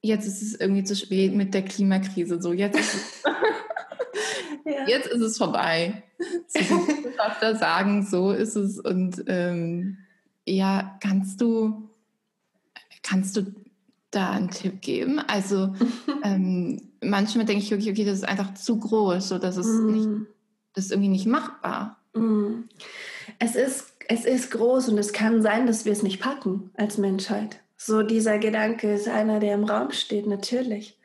jetzt 0.00 0.26
ist 0.26 0.42
es 0.42 0.54
irgendwie 0.54 0.84
zu 0.84 0.94
spät 0.94 1.34
mit 1.34 1.54
der 1.54 1.62
Klimakrise. 1.62 2.40
So, 2.40 2.52
jetzt 2.52 2.78
ist 2.78 2.94
es, 2.94 3.22
ja. 4.64 4.86
jetzt 4.86 5.06
ist 5.06 5.20
es 5.20 5.38
vorbei. 5.38 6.02
So 6.48 6.60
Wissenschaftler 7.14 7.56
sagen, 7.56 8.06
so 8.06 8.30
ist 8.30 8.56
es. 8.56 8.78
Und 8.78 9.24
ähm, 9.26 9.98
ja, 10.46 10.98
kannst 11.02 11.40
du, 11.40 11.88
kannst 13.02 13.36
du 13.36 13.54
da 14.10 14.30
einen 14.30 14.50
Tipp 14.50 14.80
geben? 14.80 15.18
Also 15.18 15.74
ähm, 16.22 16.80
manchmal 17.02 17.46
denke 17.46 17.64
ich, 17.64 17.74
okay, 17.74 17.90
okay, 17.90 18.04
das 18.04 18.18
ist 18.18 18.28
einfach 18.28 18.54
zu 18.54 18.78
groß, 18.78 19.28
so 19.28 19.38
dass 19.38 19.56
es 19.56 19.66
mm. 19.66 19.86
nicht, 19.92 20.08
das 20.74 20.86
ist 20.86 20.90
irgendwie 20.92 21.08
nicht 21.08 21.26
machbar. 21.26 21.98
Mm. 22.14 22.64
Es 23.38 23.56
ist 23.56 23.93
es 24.08 24.24
ist 24.24 24.50
groß 24.50 24.88
und 24.88 24.98
es 24.98 25.12
kann 25.12 25.42
sein, 25.42 25.66
dass 25.66 25.84
wir 25.84 25.92
es 25.92 26.02
nicht 26.02 26.20
packen 26.20 26.70
als 26.74 26.98
Menschheit. 26.98 27.60
So 27.76 28.02
dieser 28.02 28.38
Gedanke 28.38 28.94
ist 28.94 29.08
einer, 29.08 29.40
der 29.40 29.54
im 29.54 29.64
Raum 29.64 29.90
steht, 29.92 30.26
natürlich. 30.26 30.98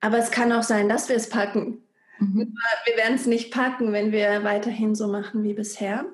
Aber 0.00 0.18
es 0.18 0.30
kann 0.30 0.52
auch 0.52 0.62
sein, 0.62 0.88
dass 0.88 1.08
wir 1.08 1.16
es 1.16 1.28
packen. 1.28 1.82
Mhm. 2.18 2.54
Wir 2.84 2.96
werden 2.96 3.14
es 3.14 3.26
nicht 3.26 3.52
packen, 3.52 3.92
wenn 3.92 4.12
wir 4.12 4.44
weiterhin 4.44 4.94
so 4.94 5.08
machen 5.08 5.42
wie 5.44 5.54
bisher. 5.54 6.04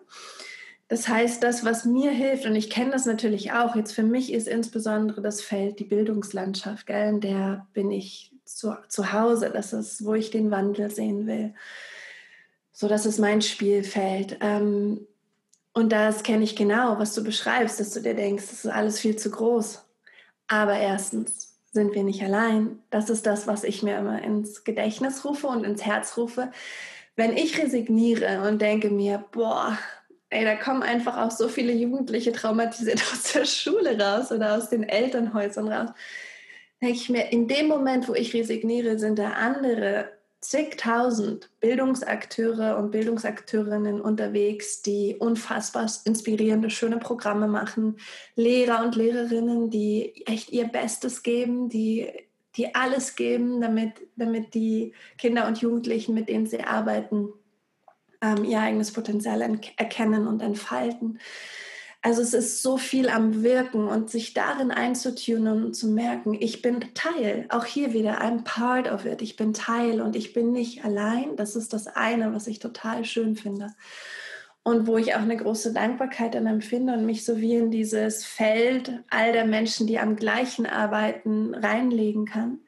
Das 0.88 1.08
heißt, 1.08 1.42
das, 1.42 1.64
was 1.64 1.84
mir 1.84 2.10
hilft, 2.10 2.46
und 2.46 2.56
ich 2.56 2.68
kenne 2.68 2.90
das 2.90 3.06
natürlich 3.06 3.52
auch, 3.52 3.76
jetzt 3.76 3.92
für 3.92 4.02
mich 4.02 4.32
ist 4.32 4.48
insbesondere 4.48 5.22
das 5.22 5.40
Feld 5.40 5.78
die 5.78 5.84
Bildungslandschaft, 5.84 6.86
gell? 6.86 7.08
in 7.08 7.20
der 7.20 7.66
bin 7.72 7.92
ich 7.92 8.32
zu, 8.44 8.76
zu 8.88 9.12
Hause, 9.12 9.50
das 9.52 9.72
ist, 9.72 10.04
wo 10.04 10.14
ich 10.14 10.30
den 10.30 10.50
Wandel 10.50 10.90
sehen 10.90 11.26
will. 11.26 11.54
So, 12.72 12.88
das 12.88 13.06
ist 13.06 13.18
mein 13.18 13.42
Spielfeld. 13.42 14.38
Ähm, 14.40 15.06
und 15.72 15.92
das 15.92 16.22
kenne 16.22 16.44
ich 16.44 16.56
genau, 16.56 16.98
was 16.98 17.14
du 17.14 17.22
beschreibst, 17.22 17.78
dass 17.78 17.92
du 17.92 18.00
dir 18.00 18.14
denkst, 18.14 18.44
das 18.50 18.64
ist 18.64 18.70
alles 18.70 18.98
viel 18.98 19.16
zu 19.16 19.30
groß. 19.30 19.84
Aber 20.48 20.76
erstens 20.76 21.58
sind 21.72 21.94
wir 21.94 22.02
nicht 22.02 22.22
allein. 22.22 22.80
Das 22.90 23.08
ist 23.08 23.26
das, 23.26 23.46
was 23.46 23.62
ich 23.62 23.82
mir 23.82 23.98
immer 23.98 24.20
ins 24.22 24.64
Gedächtnis 24.64 25.24
rufe 25.24 25.46
und 25.46 25.64
ins 25.64 25.84
Herz 25.84 26.16
rufe. 26.16 26.50
Wenn 27.14 27.36
ich 27.36 27.56
resigniere 27.62 28.48
und 28.48 28.60
denke 28.60 28.90
mir, 28.90 29.24
boah, 29.30 29.78
ey, 30.30 30.44
da 30.44 30.56
kommen 30.56 30.82
einfach 30.82 31.16
auch 31.18 31.30
so 31.30 31.48
viele 31.48 31.72
Jugendliche 31.72 32.32
traumatisiert 32.32 33.00
aus 33.12 33.32
der 33.32 33.44
Schule 33.44 34.00
raus 34.00 34.32
oder 34.32 34.56
aus 34.56 34.70
den 34.70 34.82
Elternhäusern 34.82 35.68
raus, 35.68 35.90
denke 36.82 36.96
ich 36.96 37.08
mir, 37.10 37.30
in 37.30 37.46
dem 37.46 37.68
Moment, 37.68 38.08
wo 38.08 38.14
ich 38.14 38.34
resigniere, 38.34 38.98
sind 38.98 39.18
da 39.18 39.32
andere 39.32 40.10
zigtausend 40.40 41.50
Bildungsakteure 41.60 42.78
und 42.78 42.90
Bildungsakteurinnen 42.90 44.00
unterwegs, 44.00 44.80
die 44.80 45.16
unfassbar 45.18 45.90
inspirierende, 46.04 46.70
schöne 46.70 46.96
Programme 46.96 47.46
machen, 47.46 47.98
Lehrer 48.36 48.82
und 48.82 48.96
Lehrerinnen, 48.96 49.70
die 49.70 50.24
echt 50.26 50.50
ihr 50.50 50.66
Bestes 50.66 51.22
geben, 51.22 51.68
die, 51.68 52.10
die 52.56 52.74
alles 52.74 53.16
geben, 53.16 53.60
damit, 53.60 53.92
damit 54.16 54.54
die 54.54 54.94
Kinder 55.18 55.46
und 55.46 55.60
Jugendlichen, 55.60 56.14
mit 56.14 56.28
denen 56.30 56.46
sie 56.46 56.62
arbeiten, 56.62 57.28
ähm, 58.22 58.44
ihr 58.44 58.60
eigenes 58.60 58.92
Potenzial 58.92 59.42
erkennen 59.76 60.26
und 60.26 60.40
entfalten. 60.40 61.18
Also 62.02 62.22
es 62.22 62.32
ist 62.32 62.62
so 62.62 62.78
viel 62.78 63.10
am 63.10 63.42
Wirken 63.42 63.86
und 63.86 64.08
sich 64.08 64.32
darin 64.32 64.70
einzutunen 64.70 65.64
und 65.64 65.74
zu 65.74 65.88
merken, 65.88 66.34
ich 66.38 66.62
bin 66.62 66.80
Teil, 66.94 67.44
auch 67.50 67.66
hier 67.66 67.92
wieder, 67.92 68.22
I'm 68.22 68.42
part 68.42 68.90
of 68.90 69.04
it, 69.04 69.20
ich 69.20 69.36
bin 69.36 69.52
Teil 69.52 70.00
und 70.00 70.16
ich 70.16 70.32
bin 70.32 70.50
nicht 70.50 70.82
allein. 70.84 71.36
Das 71.36 71.56
ist 71.56 71.74
das 71.74 71.86
eine, 71.88 72.32
was 72.32 72.46
ich 72.46 72.58
total 72.58 73.04
schön 73.04 73.36
finde. 73.36 73.74
Und 74.62 74.86
wo 74.86 74.96
ich 74.96 75.14
auch 75.14 75.20
eine 75.20 75.36
große 75.36 75.72
Dankbarkeit 75.74 76.34
dann 76.34 76.46
empfinde 76.46 76.94
und 76.94 77.04
mich 77.04 77.24
so 77.24 77.38
wie 77.38 77.56
in 77.56 77.70
dieses 77.70 78.24
Feld 78.24 78.92
all 79.10 79.32
der 79.32 79.46
Menschen, 79.46 79.86
die 79.86 79.98
am 79.98 80.16
gleichen 80.16 80.66
arbeiten, 80.66 81.54
reinlegen 81.54 82.24
kann. 82.24 82.60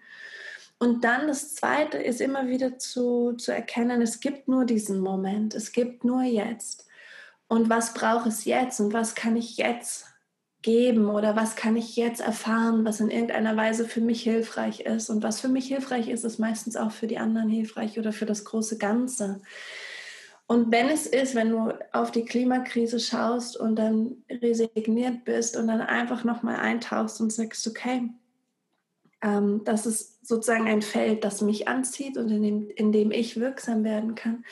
Und 0.79 1.05
dann 1.05 1.29
das 1.29 1.55
Zweite 1.55 1.97
ist 1.99 2.21
immer 2.21 2.49
wieder 2.49 2.79
zu, 2.79 3.35
zu 3.35 3.53
erkennen, 3.53 4.03
es 4.03 4.21
gibt 4.21 4.49
nur 4.49 4.65
diesen 4.65 5.01
Moment, 5.01 5.55
es 5.55 5.73
gibt 5.73 6.05
nur 6.05 6.23
jetzt 6.23 6.87
und 7.53 7.69
was 7.69 7.93
braucht 7.93 8.27
es 8.27 8.47
jetzt 8.47 8.81
und 8.81 8.95
was 8.95 9.15
kann 9.15 9.37
ich 9.37 9.59
jetzt 9.59 10.07
geben 10.63 11.11
oder 11.11 11.37
was 11.37 11.55
kann 11.55 11.77
ich 11.77 11.97
jetzt 11.97 12.23
erfahren, 12.23 12.87
was 12.87 12.99
in 12.99 13.11
irgendeiner 13.11 13.55
Weise 13.59 13.87
für 13.87 14.01
mich 14.01 14.23
hilfreich 14.23 14.81
ist. 14.81 15.11
Und 15.11 15.23
was 15.23 15.39
für 15.43 15.49
mich 15.49 15.67
hilfreich 15.67 16.09
ist, 16.09 16.25
ist 16.25 16.39
meistens 16.39 16.77
auch 16.77 16.93
für 16.93 17.07
die 17.07 17.19
anderen 17.19 17.51
hilfreich 17.51 17.99
oder 17.99 18.11
für 18.11 18.25
das 18.25 18.47
große 18.47 18.79
Ganze. 18.79 19.43
Und 20.47 20.73
wenn 20.73 20.89
es 20.89 21.05
ist, 21.07 21.35
wenn 21.35 21.51
du 21.51 21.75
auf 21.93 22.11
die 22.11 22.25
Klimakrise 22.25 22.99
schaust 22.99 23.59
und 23.59 23.77
dann 23.77 24.25
resigniert 24.31 25.27
bist 25.27 25.55
und 25.59 25.67
dann 25.67 25.83
einfach 25.83 26.25
nochmal 26.25 26.57
eintauchst 26.57 27.21
und 27.21 27.35
sagst, 27.35 27.67
okay, 27.67 28.09
ähm, 29.21 29.61
das 29.67 29.85
ist 29.85 30.27
sozusagen 30.27 30.69
ein 30.69 30.81
Feld, 30.81 31.23
das 31.23 31.43
mich 31.43 31.69
anzieht 31.69 32.17
und 32.17 32.31
in 32.31 32.43
dem, 32.43 32.71
in 32.71 32.93
dem 32.93 33.11
ich 33.11 33.39
wirksam 33.39 33.85
werden 33.85 34.15
kann. 34.15 34.43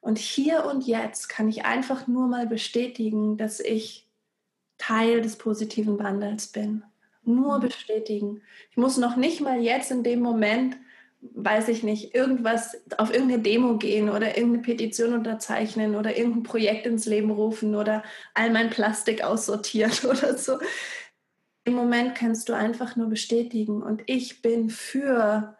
Und 0.00 0.18
hier 0.18 0.64
und 0.64 0.86
jetzt 0.86 1.28
kann 1.28 1.48
ich 1.48 1.64
einfach 1.64 2.06
nur 2.06 2.28
mal 2.28 2.46
bestätigen, 2.46 3.36
dass 3.36 3.60
ich 3.60 4.08
Teil 4.78 5.20
des 5.20 5.36
positiven 5.36 5.98
Wandels 5.98 6.48
bin. 6.48 6.84
Nur 7.24 7.58
mhm. 7.58 7.62
bestätigen. 7.62 8.42
Ich 8.70 8.76
muss 8.76 8.96
noch 8.96 9.16
nicht 9.16 9.40
mal 9.40 9.60
jetzt 9.60 9.90
in 9.90 10.02
dem 10.02 10.20
Moment, 10.20 10.76
weiß 11.20 11.68
ich 11.68 11.82
nicht, 11.82 12.14
irgendwas 12.14 12.80
auf 12.96 13.12
irgendeine 13.12 13.42
Demo 13.42 13.76
gehen 13.76 14.08
oder 14.08 14.36
irgendeine 14.38 14.62
Petition 14.62 15.14
unterzeichnen 15.14 15.96
oder 15.96 16.16
irgendein 16.16 16.44
Projekt 16.44 16.86
ins 16.86 17.06
Leben 17.06 17.30
rufen 17.30 17.74
oder 17.74 18.04
all 18.34 18.50
mein 18.50 18.70
Plastik 18.70 19.22
aussortieren 19.24 19.92
oder 20.04 20.38
so. 20.38 20.58
Im 21.64 21.74
Moment 21.74 22.14
kannst 22.14 22.48
du 22.48 22.54
einfach 22.54 22.96
nur 22.96 23.08
bestätigen 23.08 23.82
und 23.82 24.02
ich 24.06 24.40
bin 24.40 24.70
für 24.70 25.57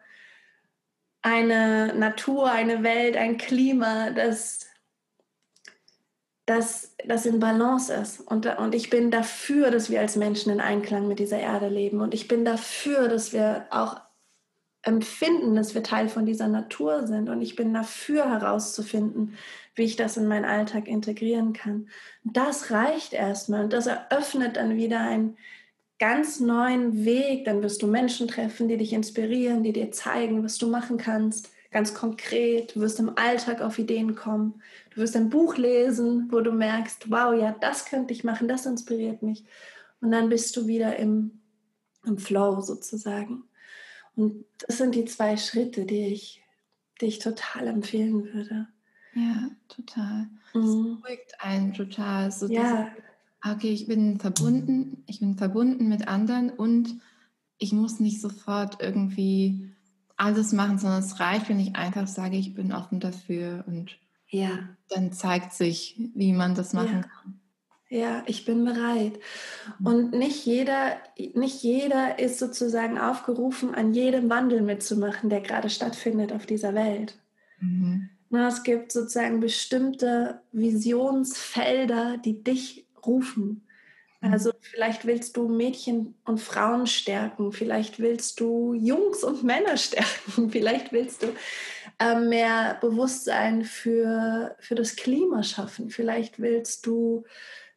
eine 1.21 1.93
Natur, 1.95 2.51
eine 2.51 2.83
Welt, 2.83 3.17
ein 3.17 3.37
Klima, 3.37 4.11
das, 4.11 4.67
das, 6.45 6.95
das 7.05 7.25
in 7.25 7.39
Balance 7.39 7.93
ist. 7.93 8.21
Und, 8.21 8.45
und 8.57 8.73
ich 8.73 8.89
bin 8.89 9.11
dafür, 9.11 9.71
dass 9.71 9.89
wir 9.89 9.99
als 9.99 10.15
Menschen 10.15 10.51
in 10.51 10.61
Einklang 10.61 11.07
mit 11.07 11.19
dieser 11.19 11.39
Erde 11.39 11.67
leben. 11.67 12.01
Und 12.01 12.13
ich 12.13 12.27
bin 12.27 12.45
dafür, 12.45 13.07
dass 13.07 13.33
wir 13.33 13.67
auch 13.69 13.99
empfinden, 14.81 15.55
dass 15.55 15.75
wir 15.75 15.83
Teil 15.83 16.07
von 16.07 16.25
dieser 16.25 16.47
Natur 16.47 17.05
sind. 17.05 17.29
Und 17.29 17.41
ich 17.41 17.55
bin 17.55 17.73
dafür 17.73 18.29
herauszufinden, 18.29 19.37
wie 19.75 19.83
ich 19.83 19.95
das 19.95 20.17
in 20.17 20.27
meinen 20.27 20.45
Alltag 20.45 20.87
integrieren 20.87 21.53
kann. 21.53 21.89
Das 22.23 22.71
reicht 22.71 23.13
erstmal 23.13 23.65
und 23.65 23.73
das 23.73 23.87
eröffnet 23.87 24.55
dann 24.57 24.77
wieder 24.77 25.01
ein, 25.01 25.37
ganz 25.99 26.39
neuen 26.39 27.05
Weg. 27.05 27.45
Dann 27.45 27.61
wirst 27.61 27.81
du 27.81 27.87
Menschen 27.87 28.27
treffen, 28.27 28.67
die 28.67 28.77
dich 28.77 28.93
inspirieren, 28.93 29.63
die 29.63 29.73
dir 29.73 29.91
zeigen, 29.91 30.43
was 30.43 30.57
du 30.57 30.67
machen 30.69 30.97
kannst. 30.97 31.51
Ganz 31.71 31.93
konkret, 31.93 32.75
du 32.75 32.79
wirst 32.79 32.99
im 32.99 33.15
Alltag 33.15 33.61
auf 33.61 33.77
Ideen 33.77 34.15
kommen. 34.15 34.61
Du 34.89 35.01
wirst 35.01 35.15
ein 35.15 35.29
Buch 35.29 35.55
lesen, 35.57 36.27
wo 36.31 36.39
du 36.39 36.51
merkst, 36.51 37.11
wow, 37.11 37.39
ja, 37.39 37.55
das 37.59 37.85
könnte 37.85 38.11
ich 38.11 38.23
machen, 38.23 38.47
das 38.47 38.65
inspiriert 38.65 39.21
mich. 39.21 39.45
Und 40.01 40.11
dann 40.11 40.29
bist 40.29 40.55
du 40.57 40.65
wieder 40.65 40.95
im, 40.95 41.41
im 42.05 42.17
Flow 42.17 42.61
sozusagen. 42.61 43.43
Und 44.15 44.45
das 44.57 44.79
sind 44.79 44.95
die 44.95 45.05
zwei 45.05 45.37
Schritte, 45.37 45.85
die 45.85 46.07
ich, 46.07 46.41
die 47.01 47.05
ich 47.05 47.19
total 47.19 47.67
empfehlen 47.67 48.33
würde. 48.33 48.67
Ja, 49.13 49.49
total. 49.67 50.27
Mhm. 50.53 50.61
Das 50.61 51.01
beruhigt 51.03 51.35
einen 51.39 51.73
total. 51.73 52.31
So 52.31 52.47
ja. 52.47 52.91
Okay, 53.45 53.71
ich 53.71 53.87
bin 53.87 54.19
verbunden, 54.19 55.03
ich 55.07 55.19
bin 55.19 55.37
verbunden 55.37 55.87
mit 55.87 56.07
anderen 56.07 56.49
und 56.49 56.99
ich 57.57 57.71
muss 57.71 57.99
nicht 57.99 58.21
sofort 58.21 58.81
irgendwie 58.81 59.71
alles 60.17 60.51
machen, 60.51 60.77
sondern 60.77 60.99
es 60.99 61.19
reicht, 61.19 61.47
wenn 61.49 61.59
ich 61.59 61.75
einfach 61.75 62.07
sage, 62.07 62.35
ich 62.35 62.53
bin 62.53 62.73
offen 62.73 62.99
dafür 62.99 63.63
und 63.67 63.97
ja. 64.27 64.69
dann 64.89 65.13
zeigt 65.13 65.53
sich, 65.53 65.95
wie 66.15 66.33
man 66.33 66.55
das 66.55 66.73
machen 66.73 67.01
ja. 67.01 67.01
kann. 67.01 67.39
Ja, 67.91 68.23
ich 68.27 68.45
bin 68.45 68.63
bereit. 68.65 69.19
Und 69.83 70.11
nicht 70.11 70.45
jeder, 70.45 70.97
nicht 71.33 71.63
jeder 71.63 72.19
ist 72.19 72.37
sozusagen 72.37 72.99
aufgerufen, 72.99 73.73
an 73.73 73.93
jedem 73.93 74.29
Wandel 74.29 74.61
mitzumachen, 74.61 75.29
der 75.31 75.41
gerade 75.41 75.71
stattfindet 75.71 76.31
auf 76.31 76.45
dieser 76.45 76.75
Welt. 76.75 77.17
Mhm. 77.59 78.09
es 78.31 78.63
gibt 78.63 78.91
sozusagen 78.91 79.39
bestimmte 79.39 80.41
Visionsfelder, 80.51 82.17
die 82.17 82.43
dich 82.43 82.85
rufen. 83.05 83.67
Mhm. 84.21 84.33
Also 84.33 84.51
vielleicht 84.61 85.05
willst 85.05 85.37
du 85.37 85.47
Mädchen 85.47 86.15
und 86.25 86.39
Frauen 86.39 86.87
stärken, 86.87 87.51
vielleicht 87.51 87.99
willst 87.99 88.39
du 88.39 88.73
Jungs 88.73 89.23
und 89.23 89.43
Männer 89.43 89.77
stärken, 89.77 90.49
vielleicht 90.49 90.91
willst 90.91 91.23
du 91.23 91.27
äh, 91.99 92.19
mehr 92.19 92.77
Bewusstsein 92.81 93.63
für, 93.63 94.55
für 94.59 94.75
das 94.75 94.95
Klima 94.95 95.43
schaffen, 95.43 95.89
vielleicht 95.89 96.39
willst 96.39 96.85
du 96.85 97.25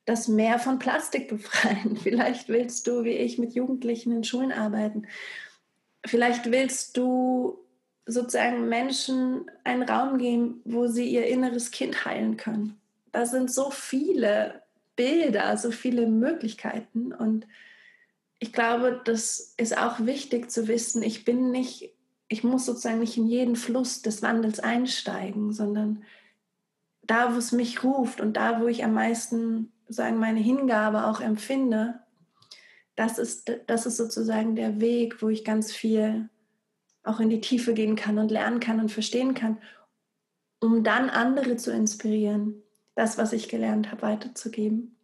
das 0.04 0.26
Meer 0.26 0.58
von 0.58 0.78
Plastik 0.78 1.28
befreien, 1.28 1.96
vielleicht 2.02 2.48
willst 2.48 2.86
du, 2.86 3.04
wie 3.04 3.16
ich, 3.16 3.38
mit 3.38 3.54
Jugendlichen 3.54 4.12
in 4.12 4.24
Schulen 4.24 4.52
arbeiten, 4.52 5.06
vielleicht 6.04 6.50
willst 6.50 6.96
du 6.96 7.58
sozusagen 8.04 8.68
Menschen 8.68 9.48
einen 9.62 9.84
Raum 9.84 10.18
geben, 10.18 10.60
wo 10.64 10.88
sie 10.88 11.08
ihr 11.08 11.26
inneres 11.26 11.70
Kind 11.70 12.04
heilen 12.04 12.36
können. 12.36 12.80
Da 13.12 13.26
sind 13.26 13.52
so 13.52 13.70
viele 13.70 14.62
Bilder, 14.96 15.56
so 15.56 15.70
viele 15.70 16.06
Möglichkeiten. 16.06 17.12
Und 17.12 17.46
ich 18.38 18.52
glaube, 18.52 19.00
das 19.04 19.54
ist 19.56 19.76
auch 19.76 20.00
wichtig 20.00 20.50
zu 20.50 20.68
wissen, 20.68 21.02
ich 21.02 21.25
bin 21.25 21.50
nicht, 21.50 21.94
ich 22.28 22.44
muss 22.44 22.66
sozusagen 22.66 23.00
nicht 23.00 23.16
in 23.16 23.26
jeden 23.26 23.56
Fluss 23.56 24.02
des 24.02 24.22
Wandels 24.22 24.61
einsteigen, 24.61 25.52
sondern 25.52 26.04
da, 27.02 27.34
wo 27.34 27.38
es 27.38 27.52
mich 27.52 27.84
ruft 27.84 28.20
und 28.20 28.37
da, 28.37 28.61
wo 28.61 28.66
ich 28.66 28.84
am 28.84 28.94
meisten 28.94 29.72
sagen, 29.88 30.18
meine 30.18 30.40
Hingabe 30.40 31.06
auch 31.06 31.20
empfinde, 31.20 32.00
das 32.96 33.18
ist, 33.18 33.50
das 33.66 33.87
ist 33.87 33.96
sozusagen 33.96 34.54
der 34.54 34.80
Weg, 34.80 35.22
wo 35.22 35.28
ich 35.28 35.44
ganz 35.44 35.72
viel 35.72 36.28
auch 37.04 37.20
in 37.20 37.30
die 37.30 37.40
Tiefe 37.40 37.75
gehen 37.75 37.96
kann 37.96 38.18
und 38.18 38.30
lernen 38.30 38.61
kann 38.61 38.80
und 38.80 38.90
verstehen 38.90 39.34
kann, 39.34 39.58
um 40.61 40.84
dann 40.84 41.11
andere 41.11 41.56
zu 41.56 41.72
inspirieren, 41.72 42.62
das, 42.94 43.18
was 43.18 43.32
ich 43.32 43.49
gelernt 43.49 43.90
habe, 43.90 44.02
weiterzugeben, 44.02 44.96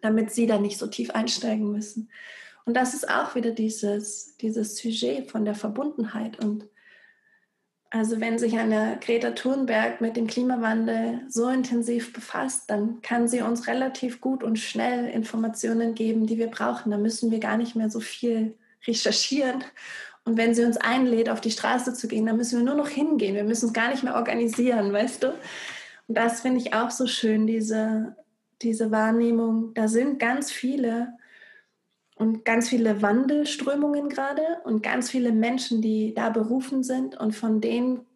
damit 0.00 0.30
sie 0.30 0.46
da 0.46 0.58
nicht 0.58 0.78
so 0.78 0.86
tief 0.86 1.10
einsteigen 1.10 1.70
müssen. 1.70 2.10
Und 2.64 2.74
das 2.74 2.94
ist 2.94 3.08
auch 3.08 3.34
wieder 3.34 3.52
dieses, 3.52 4.36
dieses 4.36 4.76
Sujet 4.76 5.30
von 5.30 5.44
der 5.44 5.54
Verbundenheit 5.54 6.38
und 6.38 6.68
also 7.90 8.20
wenn 8.20 8.38
sich 8.38 8.58
eine 8.58 8.98
Greta 9.00 9.30
Thunberg 9.30 10.02
mit 10.02 10.16
dem 10.16 10.26
Klimawandel 10.26 11.22
so 11.28 11.48
intensiv 11.48 12.12
befasst, 12.12 12.68
dann 12.68 13.00
kann 13.00 13.28
sie 13.28 13.40
uns 13.40 13.66
relativ 13.66 14.20
gut 14.20 14.44
und 14.44 14.58
schnell 14.58 15.06
Informationen 15.06 15.94
geben, 15.94 16.26
die 16.26 16.36
wir 16.36 16.48
brauchen. 16.48 16.90
Da 16.90 16.98
müssen 16.98 17.30
wir 17.30 17.40
gar 17.40 17.56
nicht 17.56 17.76
mehr 17.76 17.88
so 17.88 18.00
viel 18.00 18.58
recherchieren. 18.86 19.64
Und 20.26 20.36
wenn 20.36 20.54
sie 20.54 20.64
uns 20.64 20.76
einlädt, 20.76 21.30
auf 21.30 21.40
die 21.40 21.50
Straße 21.50 21.94
zu 21.94 22.08
gehen, 22.08 22.26
dann 22.26 22.36
müssen 22.36 22.58
wir 22.58 22.66
nur 22.66 22.74
noch 22.74 22.90
hingehen. 22.90 23.34
Wir 23.34 23.44
müssen 23.44 23.68
es 23.68 23.72
gar 23.72 23.88
nicht 23.88 24.02
mehr 24.02 24.16
organisieren, 24.16 24.92
weißt 24.92 25.22
du? 25.22 25.32
Und 26.08 26.16
das 26.16 26.40
finde 26.40 26.60
ich 26.60 26.74
auch 26.74 26.90
so 26.90 27.06
schön, 27.06 27.46
diese, 27.46 28.16
diese 28.62 28.90
Wahrnehmung. 28.90 29.74
Da 29.74 29.88
sind 29.88 30.18
ganz 30.18 30.50
viele 30.50 31.12
und 32.16 32.44
ganz 32.44 32.68
viele 32.68 33.00
Wandelströmungen 33.02 34.08
gerade 34.08 34.42
und 34.64 34.82
ganz 34.82 35.10
viele 35.10 35.32
Menschen, 35.32 35.80
die 35.80 36.14
da 36.14 36.30
berufen 36.30 36.82
sind 36.82 37.16
und 37.16 37.36
von 37.36 37.60
denen, 37.60 38.06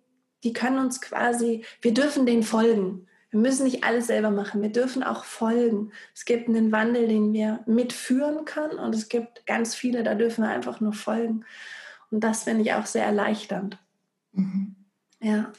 die 0.43 0.53
können 0.53 0.79
uns 0.79 1.01
quasi, 1.01 1.65
wir 1.83 1.95
dürfen 1.95 2.27
denen 2.27 2.43
folgen. 2.43 3.07
Wir 3.31 3.41
müssen 3.41 3.65
nicht 3.65 3.85
alles 3.85 4.09
selber 4.09 4.31
machen, 4.31 4.61
wir 4.61 4.73
dürfen 4.73 5.03
auch 5.03 5.25
folgen. 5.25 5.93
Es 6.15 6.25
gibt 6.25 6.49
einen 6.49 6.73
Wandel, 6.73 7.09
den 7.09 7.33
wir 7.33 7.61
mitführen 7.67 8.45
können 8.45 8.79
und 8.79 8.95
es 8.95 9.09
gibt 9.09 9.47
ganz 9.47 9.75
viele, 9.75 10.03
da 10.03 10.15
dürfen 10.15 10.43
wir 10.43 10.51
einfach 10.51 10.81
nur 10.81 10.93
folgen. 10.93 11.45
Und 12.11 12.21
das 12.25 12.45
finde 12.45 12.63
ich 12.63 12.75
auch 12.75 12.87
sehr 12.87 13.05
erleichternd. 13.05 13.79
Mhm. 14.33 14.75
Ja. 15.21 15.53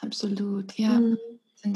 Absolut, 0.00 0.76
ja. 0.76 1.00
Mhm. 1.00 1.18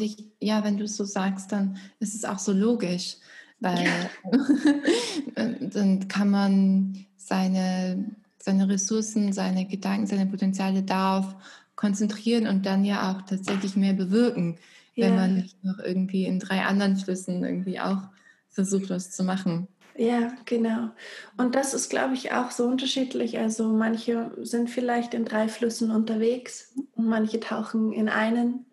Ich, 0.00 0.25
ja, 0.40 0.64
wenn 0.64 0.78
du 0.78 0.84
es 0.84 0.96
so 0.96 1.04
sagst, 1.04 1.52
dann 1.52 1.76
ist 2.00 2.14
es 2.14 2.25
auch 2.25 2.38
so 2.38 2.52
logisch 2.52 3.16
weil 3.62 4.11
dann 5.72 6.08
kann 6.08 6.30
man 6.30 7.06
seine, 7.16 8.04
seine 8.38 8.68
Ressourcen, 8.68 9.32
seine 9.32 9.66
Gedanken, 9.66 10.06
seine 10.06 10.26
Potenziale 10.26 10.82
darauf 10.82 11.34
konzentrieren 11.76 12.49
und 12.49 12.66
dann 12.66 12.84
ja 12.84 13.11
auch 13.12 13.22
tatsächlich 13.22 13.76
mehr 13.76 13.94
bewirken, 13.94 14.58
ja. 14.94 15.06
wenn 15.06 15.16
man 15.16 15.34
nicht 15.37 15.64
noch 15.64 15.78
irgendwie 15.78 16.25
in 16.25 16.40
drei 16.40 16.64
anderen 16.64 16.96
Flüssen 16.96 17.44
irgendwie 17.44 17.80
auch 17.80 18.02
versucht, 18.50 18.90
was 18.90 19.12
zu 19.12 19.25
machen. 19.25 19.68
Ja, 19.96 20.32
genau. 20.46 20.90
Und 21.37 21.54
das 21.54 21.75
ist, 21.75 21.90
glaube 21.90 22.14
ich, 22.14 22.32
auch 22.32 22.50
so 22.50 22.64
unterschiedlich. 22.64 23.38
Also 23.38 23.68
manche 23.68 24.32
sind 24.40 24.70
vielleicht 24.70 25.14
in 25.14 25.25
drei 25.25 25.49
Flüssen 25.49 25.90
unterwegs 25.90 26.72
und 26.94 27.06
manche 27.06 27.40
tauchen 27.40 27.92
in 27.92 28.08
einen 28.08 28.66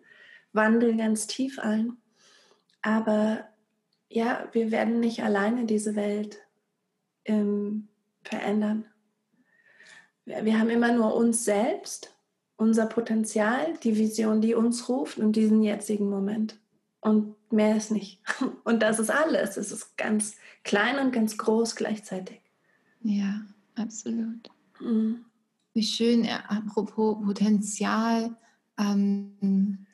Wandel 0.52 0.96
ganz 0.96 1.26
tief 1.26 1.58
ein. 1.58 1.96
Aber 2.82 3.44
ja, 4.08 4.48
wir 4.52 4.70
werden 4.70 5.00
nicht 5.00 5.22
alleine 5.22 5.66
diese 5.66 5.94
Welt 5.94 6.38
ähm, 7.24 7.88
verändern. 8.22 8.84
Wir, 10.24 10.44
wir 10.44 10.58
haben 10.58 10.70
immer 10.70 10.92
nur 10.92 11.14
uns 11.14 11.44
selbst, 11.44 12.16
unser 12.56 12.86
Potenzial, 12.86 13.74
die 13.82 13.96
Vision, 13.96 14.40
die 14.40 14.54
uns 14.54 14.88
ruft 14.88 15.18
und 15.18 15.36
diesen 15.36 15.62
jetzigen 15.62 16.10
Moment. 16.10 16.58
Und 17.00 17.34
mehr 17.50 17.76
ist 17.76 17.90
nicht. 17.90 18.20
Und 18.64 18.82
das 18.82 18.98
ist 18.98 19.10
alles. 19.10 19.56
Es 19.56 19.72
ist 19.72 19.96
ganz 19.96 20.36
klein 20.64 20.98
und 20.98 21.12
ganz 21.12 21.38
groß 21.38 21.74
gleichzeitig. 21.74 22.42
Ja, 23.00 23.40
absolut. 23.74 24.50
Mhm. 24.80 25.24
Wie 25.72 25.82
schön, 25.82 26.24
äh, 26.24 26.38
apropos 26.46 27.16
Potenzial. 27.24 28.36
Ähm, 28.78 29.86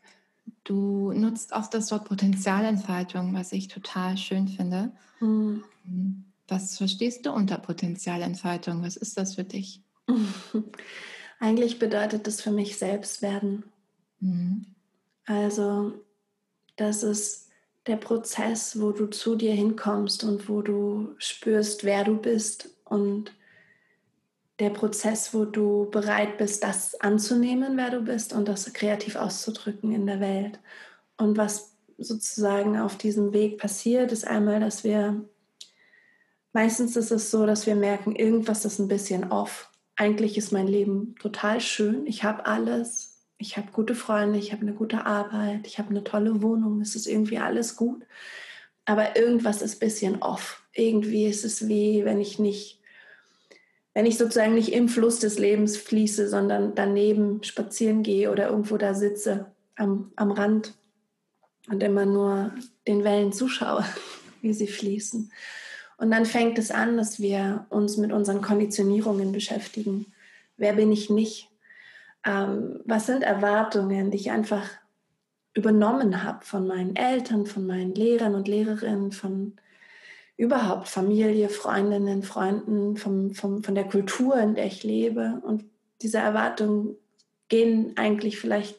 Du 0.67 1.13
nutzt 1.13 1.55
auch 1.55 1.69
das 1.69 1.93
Wort 1.93 2.07
Potenzialentfaltung, 2.07 3.33
was 3.35 3.53
ich 3.53 3.69
total 3.69 4.17
schön 4.17 4.49
finde. 4.49 4.91
Mhm. 5.21 5.63
Was 6.49 6.77
verstehst 6.77 7.25
du 7.25 7.31
unter 7.31 7.57
Potenzialentfaltung? 7.59 8.83
Was 8.83 8.97
ist 8.97 9.17
das 9.17 9.37
für 9.37 9.45
dich? 9.45 9.81
Eigentlich 11.39 11.79
bedeutet 11.79 12.27
das 12.27 12.41
für 12.41 12.51
mich 12.51 12.79
Selbstwerden. 12.79 13.63
Mhm. 14.19 14.67
Also, 15.27 15.93
das 16.75 17.05
ist 17.05 17.49
der 17.87 17.97
Prozess, 17.97 18.81
wo 18.81 18.91
du 18.91 19.07
zu 19.07 19.37
dir 19.37 19.53
hinkommst 19.53 20.25
und 20.25 20.49
wo 20.49 20.63
du 20.63 21.15
spürst, 21.19 21.85
wer 21.85 22.03
du 22.03 22.17
bist 22.17 22.71
und 22.85 23.33
der 24.59 24.71
Prozess, 24.71 25.35
wo 25.35 25.45
du 25.45 25.91
bereit 25.91 26.39
bist, 26.39 26.63
das 26.63 26.99
anzunehmen, 27.01 27.77
wer 27.77 27.91
du 27.91 28.01
bist 28.01 28.33
und 28.33 28.49
das 28.49 28.73
kreativ 28.73 29.17
auszudrücken 29.17 29.93
in 29.93 30.07
der 30.07 30.21
Welt. 30.21 30.59
Und 31.19 31.37
was 31.37 31.77
sozusagen 31.99 32.79
auf 32.79 32.97
diesem 32.97 33.33
Weg 33.33 33.59
passiert, 33.59 34.13
ist 34.13 34.27
einmal, 34.27 34.61
dass 34.61 34.85
wir, 34.85 35.25
meistens 36.53 36.97
ist 36.97 37.11
es 37.11 37.31
so, 37.31 37.47
dass 37.47 37.67
wir 37.67 37.77
merken, 37.77 38.17
irgendwas 38.17 38.65
ist 38.65 38.79
ein 38.79 38.89
bisschen 38.89 39.31
off. 39.31 39.71
Eigentlich 39.95 40.37
ist 40.39 40.53
mein 40.53 40.69
Leben 40.69 41.15
total 41.19 41.61
schön. 41.61 42.07
Ich 42.07 42.25
habe 42.25 42.47
alles. 42.47 43.15
Ich 43.39 43.59
habe 43.59 43.71
gute 43.71 43.95
Freunde, 43.95 44.39
ich 44.39 44.53
habe 44.53 44.63
eine 44.63 44.73
gute 44.73 45.05
Arbeit, 45.05 45.67
ich 45.67 45.79
habe 45.79 45.91
eine 45.91 46.03
tolle 46.03 46.41
Wohnung, 46.41 46.81
es 46.81 46.97
ist 46.97 47.07
irgendwie 47.07 47.37
alles 47.37 47.77
gut. 47.77 48.03
Aber 48.87 49.17
irgendwas 49.17 49.61
ist 49.61 49.77
ein 49.77 49.81
bisschen 49.81 50.23
off. 50.23 50.63
Irgendwie 50.73 51.27
ist 51.27 51.45
es 51.45 51.69
wie, 51.69 52.07
wenn 52.07 52.19
ich 52.19 52.39
nicht 52.39 52.81
wenn 53.97 54.05
ich 54.05 54.19
sozusagen 54.19 54.55
nicht 54.55 54.75
im 54.75 54.91
Fluss 54.91 55.21
des 55.21 55.39
Lebens 55.39 55.79
fließe, 55.79 56.29
sondern 56.29 56.75
daneben 56.75 57.43
spazieren 57.43 58.03
gehe 58.03 58.31
oder 58.31 58.51
irgendwo 58.51 58.77
da 58.77 58.93
sitze 58.93 59.47
am, 59.75 60.13
am 60.17 60.33
Rand 60.33 60.75
und 61.71 61.83
immer 61.83 62.05
nur 62.05 62.53
den 62.87 63.05
Wellen 63.05 63.33
zuschaue, 63.33 63.87
wie 64.43 64.53
sie 64.53 64.67
fließen. 64.67 65.33
Und 65.97 66.11
dann 66.11 66.27
fängt 66.27 66.59
es 66.59 66.71
an, 66.71 66.99
dass 66.99 67.21
wir 67.21 67.65
uns 67.71 67.97
mit 67.97 68.13
unseren 68.13 68.43
Konditionierungen 68.43 69.33
beschäftigen. 69.33 70.13
Wer 70.59 70.75
bin 70.75 70.93
ich 70.93 71.09
nicht? 71.09 71.49
Ähm, 72.23 72.81
was 72.85 73.07
sind 73.07 73.23
Erwartungen, 73.23 74.11
die 74.11 74.19
ich 74.19 74.31
einfach 74.31 74.69
übernommen 75.55 76.23
habe 76.23 76.45
von 76.45 76.67
meinen 76.67 76.97
Eltern, 76.97 77.47
von 77.47 77.67
meinen 77.67 77.95
Lehrern 77.95 78.35
und 78.35 78.47
Lehrerinnen, 78.47 79.13
von 79.13 79.57
überhaupt 80.37 80.89
Familie, 80.89 81.49
Freundinnen, 81.49 82.23
Freunden, 82.23 82.97
vom, 82.97 83.35
vom, 83.35 83.63
von 83.63 83.75
der 83.75 83.89
Kultur, 83.89 84.37
in 84.39 84.55
der 84.55 84.67
ich 84.67 84.85
lebe. 84.85 85.41
Und 85.43 85.65
diese 86.03 86.19
Erwartungen 86.19 86.97
gehen 87.49 87.93
eigentlich 87.97 88.39
vielleicht, 88.39 88.79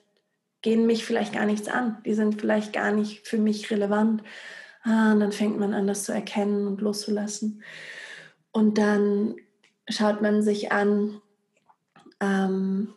gehen 0.62 0.86
mich 0.86 1.06
vielleicht 1.06 1.34
gar 1.34 1.46
nichts 1.46 1.67
an. 1.67 1.98
Die 2.06 2.13
sind 2.13 2.39
vielleicht 2.39 2.74
gar 2.74 2.91
nicht 2.91 3.28
für 3.28 3.38
mich 3.38 3.72
relevant. 3.72 4.24
Ah, 4.84 5.13
und 5.13 5.20
dann 5.20 5.32
fängt 5.32 5.58
man 5.58 5.74
an, 5.74 5.88
das 5.88 6.04
zu 6.04 6.12
erkennen 6.12 6.67
und 6.67 6.82
loszulassen. 6.82 7.63
Und 8.52 8.78
dann 8.78 9.36
schaut 9.89 10.22
man 10.22 10.41
sich 10.43 10.72
an, 10.72 11.22
ähm, 12.20 12.93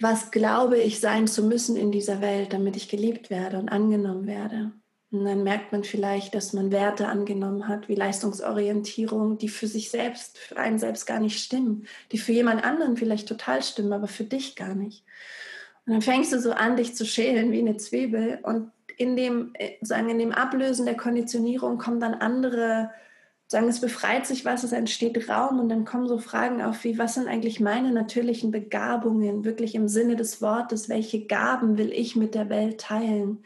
was 0.00 0.30
glaube 0.30 0.78
ich 0.78 1.00
sein 1.00 1.26
zu 1.26 1.44
müssen 1.44 1.76
in 1.76 1.92
dieser 1.92 2.20
Welt, 2.20 2.52
damit 2.52 2.76
ich 2.76 2.88
geliebt 2.88 3.30
werde 3.30 3.58
und 3.58 3.68
angenommen 3.68 4.26
werde. 4.26 4.72
Und 5.12 5.26
dann 5.26 5.42
merkt 5.44 5.72
man 5.72 5.84
vielleicht, 5.84 6.34
dass 6.34 6.54
man 6.54 6.72
Werte 6.72 7.06
angenommen 7.06 7.68
hat, 7.68 7.86
wie 7.88 7.94
Leistungsorientierung, 7.94 9.36
die 9.36 9.50
für 9.50 9.66
sich 9.66 9.90
selbst, 9.90 10.38
für 10.38 10.56
einen 10.56 10.78
selbst 10.78 11.06
gar 11.06 11.20
nicht 11.20 11.38
stimmen, 11.38 11.86
die 12.12 12.18
für 12.18 12.32
jemand 12.32 12.64
anderen 12.64 12.96
vielleicht 12.96 13.28
total 13.28 13.62
stimmen, 13.62 13.92
aber 13.92 14.08
für 14.08 14.24
dich 14.24 14.56
gar 14.56 14.74
nicht. 14.74 15.04
Und 15.84 15.92
dann 15.92 16.02
fängst 16.02 16.32
du 16.32 16.40
so 16.40 16.52
an, 16.52 16.76
dich 16.76 16.94
zu 16.94 17.04
schälen 17.04 17.52
wie 17.52 17.58
eine 17.58 17.76
Zwiebel 17.76 18.38
und 18.42 18.70
in 18.96 19.14
dem, 19.14 19.50
äh, 19.54 19.72
sagen, 19.82 20.08
in 20.08 20.18
dem 20.18 20.32
Ablösen 20.32 20.86
der 20.86 20.96
Konditionierung 20.96 21.76
kommen 21.76 22.00
dann 22.00 22.14
andere, 22.14 22.90
sagen, 23.48 23.68
es 23.68 23.82
befreit 23.82 24.26
sich 24.26 24.46
was, 24.46 24.64
es 24.64 24.72
entsteht 24.72 25.28
Raum 25.28 25.60
und 25.60 25.68
dann 25.68 25.84
kommen 25.84 26.08
so 26.08 26.16
Fragen 26.16 26.62
auf 26.62 26.84
wie, 26.84 26.96
was 26.96 27.14
sind 27.14 27.28
eigentlich 27.28 27.60
meine 27.60 27.92
natürlichen 27.92 28.50
Begabungen, 28.50 29.44
wirklich 29.44 29.74
im 29.74 29.88
Sinne 29.88 30.16
des 30.16 30.40
Wortes, 30.40 30.88
welche 30.88 31.26
Gaben 31.26 31.76
will 31.76 31.92
ich 31.92 32.16
mit 32.16 32.34
der 32.34 32.48
Welt 32.48 32.80
teilen? 32.80 33.44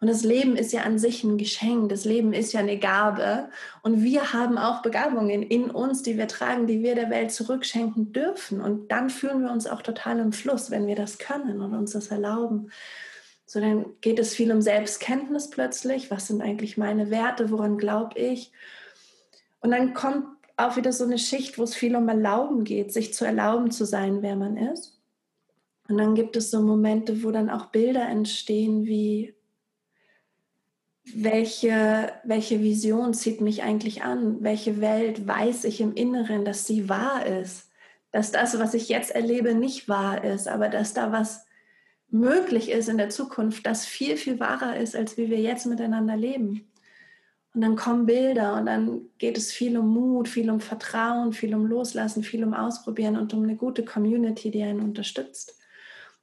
Und 0.00 0.08
das 0.08 0.24
Leben 0.24 0.56
ist 0.56 0.72
ja 0.72 0.82
an 0.82 0.98
sich 0.98 1.24
ein 1.24 1.38
Geschenk, 1.38 1.88
das 1.88 2.04
Leben 2.04 2.32
ist 2.32 2.52
ja 2.52 2.60
eine 2.60 2.78
Gabe. 2.78 3.48
Und 3.82 4.02
wir 4.02 4.32
haben 4.32 4.58
auch 4.58 4.82
Begabungen 4.82 5.42
in 5.42 5.70
uns, 5.70 6.02
die 6.02 6.18
wir 6.18 6.28
tragen, 6.28 6.66
die 6.66 6.82
wir 6.82 6.94
der 6.94 7.10
Welt 7.10 7.32
zurückschenken 7.32 8.12
dürfen. 8.12 8.60
Und 8.60 8.92
dann 8.92 9.08
fühlen 9.08 9.42
wir 9.42 9.50
uns 9.50 9.66
auch 9.66 9.82
total 9.82 10.18
im 10.18 10.32
Fluss, 10.32 10.70
wenn 10.70 10.86
wir 10.86 10.96
das 10.96 11.18
können 11.18 11.60
und 11.60 11.74
uns 11.74 11.92
das 11.92 12.08
erlauben. 12.08 12.70
So, 13.46 13.60
dann 13.60 13.86
geht 14.00 14.18
es 14.18 14.34
viel 14.34 14.52
um 14.52 14.60
Selbstkenntnis 14.60 15.48
plötzlich. 15.48 16.10
Was 16.10 16.26
sind 16.26 16.42
eigentlich 16.42 16.76
meine 16.76 17.10
Werte? 17.10 17.50
Woran 17.50 17.78
glaube 17.78 18.18
ich? 18.18 18.52
Und 19.60 19.70
dann 19.70 19.94
kommt 19.94 20.26
auch 20.56 20.76
wieder 20.76 20.92
so 20.92 21.04
eine 21.04 21.18
Schicht, 21.18 21.56
wo 21.56 21.62
es 21.62 21.74
viel 21.74 21.96
um 21.96 22.08
Erlauben 22.08 22.64
geht, 22.64 22.92
sich 22.92 23.14
zu 23.14 23.24
erlauben 23.24 23.70
zu 23.70 23.84
sein, 23.84 24.22
wer 24.22 24.36
man 24.36 24.56
ist. 24.56 24.98
Und 25.88 25.98
dann 25.98 26.14
gibt 26.14 26.36
es 26.36 26.50
so 26.50 26.60
Momente, 26.60 27.22
wo 27.22 27.30
dann 27.30 27.50
auch 27.50 27.66
Bilder 27.66 28.08
entstehen, 28.08 28.86
wie 28.86 29.35
welche, 31.14 32.12
welche 32.24 32.60
Vision 32.62 33.14
zieht 33.14 33.40
mich 33.40 33.62
eigentlich 33.62 34.02
an? 34.02 34.38
Welche 34.40 34.80
Welt 34.80 35.26
weiß 35.26 35.64
ich 35.64 35.80
im 35.80 35.94
Inneren, 35.94 36.44
dass 36.44 36.66
sie 36.66 36.88
wahr 36.88 37.24
ist? 37.26 37.70
Dass 38.10 38.32
das, 38.32 38.58
was 38.58 38.74
ich 38.74 38.88
jetzt 38.88 39.12
erlebe, 39.12 39.54
nicht 39.54 39.88
wahr 39.88 40.24
ist, 40.24 40.48
aber 40.48 40.68
dass 40.68 40.94
da 40.94 41.12
was 41.12 41.46
möglich 42.10 42.70
ist 42.70 42.88
in 42.88 42.98
der 42.98 43.10
Zukunft, 43.10 43.66
das 43.66 43.86
viel, 43.86 44.16
viel 44.16 44.40
wahrer 44.40 44.76
ist, 44.76 44.96
als 44.96 45.16
wie 45.16 45.30
wir 45.30 45.40
jetzt 45.40 45.66
miteinander 45.66 46.16
leben. 46.16 46.68
Und 47.54 47.62
dann 47.62 47.76
kommen 47.76 48.06
Bilder 48.06 48.54
und 48.56 48.66
dann 48.66 49.02
geht 49.18 49.38
es 49.38 49.50
viel 49.50 49.78
um 49.78 49.88
Mut, 49.88 50.28
viel 50.28 50.50
um 50.50 50.60
Vertrauen, 50.60 51.32
viel 51.32 51.54
um 51.54 51.66
Loslassen, 51.66 52.22
viel 52.22 52.44
um 52.44 52.52
Ausprobieren 52.52 53.16
und 53.16 53.32
um 53.32 53.44
eine 53.44 53.56
gute 53.56 53.84
Community, 53.84 54.50
die 54.50 54.62
einen 54.62 54.80
unterstützt. 54.80 55.56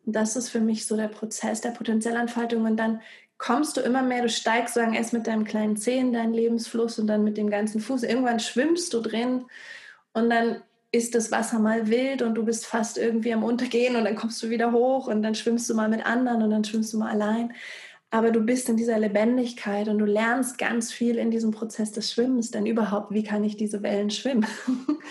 Und 0.06 0.14
das 0.16 0.36
ist 0.36 0.50
für 0.50 0.60
mich 0.60 0.86
so 0.86 0.96
der 0.96 1.08
Prozess 1.08 1.62
der 1.62 1.72
Potenzialentfaltung. 1.72 2.66
Und 2.66 2.78
dann 2.78 3.02
kommst 3.44 3.76
du 3.76 3.82
immer 3.82 4.04
mehr, 4.04 4.22
du 4.22 4.30
steigst 4.30 4.74
sagen, 4.74 4.94
erst 4.94 5.12
mit 5.12 5.28
deinem 5.28 5.44
kleinen 5.44 5.76
Zeh 5.76 5.98
in 5.98 6.14
deinen 6.14 6.34
Lebensfluss 6.34 6.98
und 6.98 7.08
dann 7.08 7.26
mit 7.26 7.36
dem 7.36 7.50
ganzen 7.50 7.82
Fuß. 7.82 8.04
Irgendwann 8.04 8.40
schwimmst 8.40 8.94
du 8.94 9.02
drin 9.02 9.44
und 10.14 10.30
dann 10.30 10.62
ist 10.94 11.14
das 11.14 11.30
Wasser 11.30 11.60
mal 11.60 11.90
wild 11.90 12.22
und 12.22 12.36
du 12.36 12.46
bist 12.46 12.66
fast 12.66 12.98
irgendwie 12.98 13.34
am 13.34 13.44
Untergehen 13.44 13.98
und 13.98 14.06
dann 14.06 14.16
kommst 14.16 14.42
du 14.42 14.50
wieder 14.50 14.72
hoch 14.72 15.08
und 15.08 15.24
dann 15.24 15.36
schwimmst 15.36 15.70
du 15.70 15.74
mal 15.74 15.90
mit 15.90 16.06
anderen 16.06 16.42
und 16.42 16.52
dann 16.52 16.64
schwimmst 16.64 16.94
du 16.94 17.00
mal 17.00 17.12
allein. 17.12 17.52
Aber 18.12 18.32
du 18.32 18.40
bist 18.40 18.70
in 18.70 18.78
dieser 18.78 18.98
Lebendigkeit 18.98 19.90
und 19.90 20.00
du 20.00 20.06
lernst 20.06 20.58
ganz 20.58 20.94
viel 20.94 21.18
in 21.18 21.30
diesem 21.30 21.52
Prozess 21.52 21.92
des 21.92 22.14
Schwimmens, 22.14 22.50
denn 22.50 22.66
überhaupt, 22.66 23.12
wie 23.12 23.24
kann 23.24 23.44
ich 23.44 23.58
diese 23.58 23.84
Wellen 23.84 24.10
schwimmen? 24.10 24.48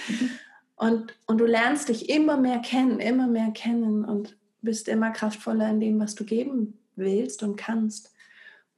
und, 0.76 1.12
und 1.26 1.36
du 1.36 1.44
lernst 1.44 1.90
dich 1.90 2.08
immer 2.08 2.38
mehr 2.38 2.60
kennen, 2.60 2.98
immer 2.98 3.26
mehr 3.26 3.50
kennen 3.50 4.06
und 4.06 4.38
bist 4.62 4.88
immer 4.88 5.10
kraftvoller 5.10 5.68
in 5.68 5.80
dem, 5.80 6.00
was 6.00 6.14
du 6.14 6.24
geben 6.24 6.78
willst 6.96 7.42
und 7.42 7.56
kannst 7.56 8.11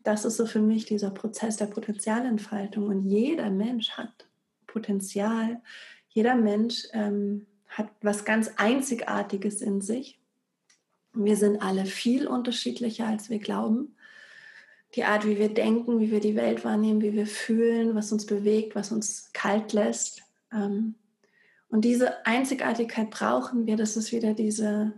das 0.04 0.26
ist 0.26 0.36
so 0.36 0.46
für 0.46 0.60
mich 0.60 0.84
dieser 0.84 1.10
Prozess 1.10 1.56
der 1.56 1.66
Potenzialentfaltung. 1.66 2.86
Und 2.86 3.02
jeder 3.02 3.50
Mensch 3.50 3.90
hat 3.92 4.28
Potenzial. 4.66 5.60
Jeder 6.08 6.34
Mensch 6.34 6.84
ähm, 6.92 7.46
hat 7.68 7.88
was 8.02 8.24
ganz 8.24 8.52
Einzigartiges 8.56 9.62
in 9.62 9.80
sich. 9.80 10.20
Wir 11.14 11.36
sind 11.36 11.62
alle 11.62 11.86
viel 11.86 12.26
unterschiedlicher, 12.26 13.06
als 13.06 13.30
wir 13.30 13.38
glauben. 13.38 13.96
Die 14.94 15.04
Art, 15.04 15.26
wie 15.26 15.38
wir 15.38 15.48
denken, 15.48 16.00
wie 16.00 16.10
wir 16.10 16.20
die 16.20 16.36
Welt 16.36 16.64
wahrnehmen, 16.64 17.00
wie 17.00 17.14
wir 17.14 17.26
fühlen, 17.26 17.94
was 17.94 18.12
uns 18.12 18.26
bewegt, 18.26 18.74
was 18.74 18.92
uns 18.92 19.30
kalt 19.32 19.72
lässt. 19.72 20.22
Ähm, 20.52 20.96
und 21.68 21.84
diese 21.84 22.26
Einzigartigkeit 22.26 23.10
brauchen 23.10 23.66
wir. 23.66 23.76
Das 23.76 23.96
ist 23.96 24.12
wieder 24.12 24.34
diese, 24.34 24.92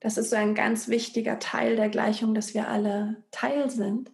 das 0.00 0.16
ist 0.16 0.30
so 0.30 0.36
ein 0.36 0.54
ganz 0.54 0.88
wichtiger 0.88 1.38
Teil 1.38 1.76
der 1.76 1.90
Gleichung, 1.90 2.34
dass 2.34 2.54
wir 2.54 2.68
alle 2.68 3.22
Teil 3.30 3.70
sind. 3.70 4.10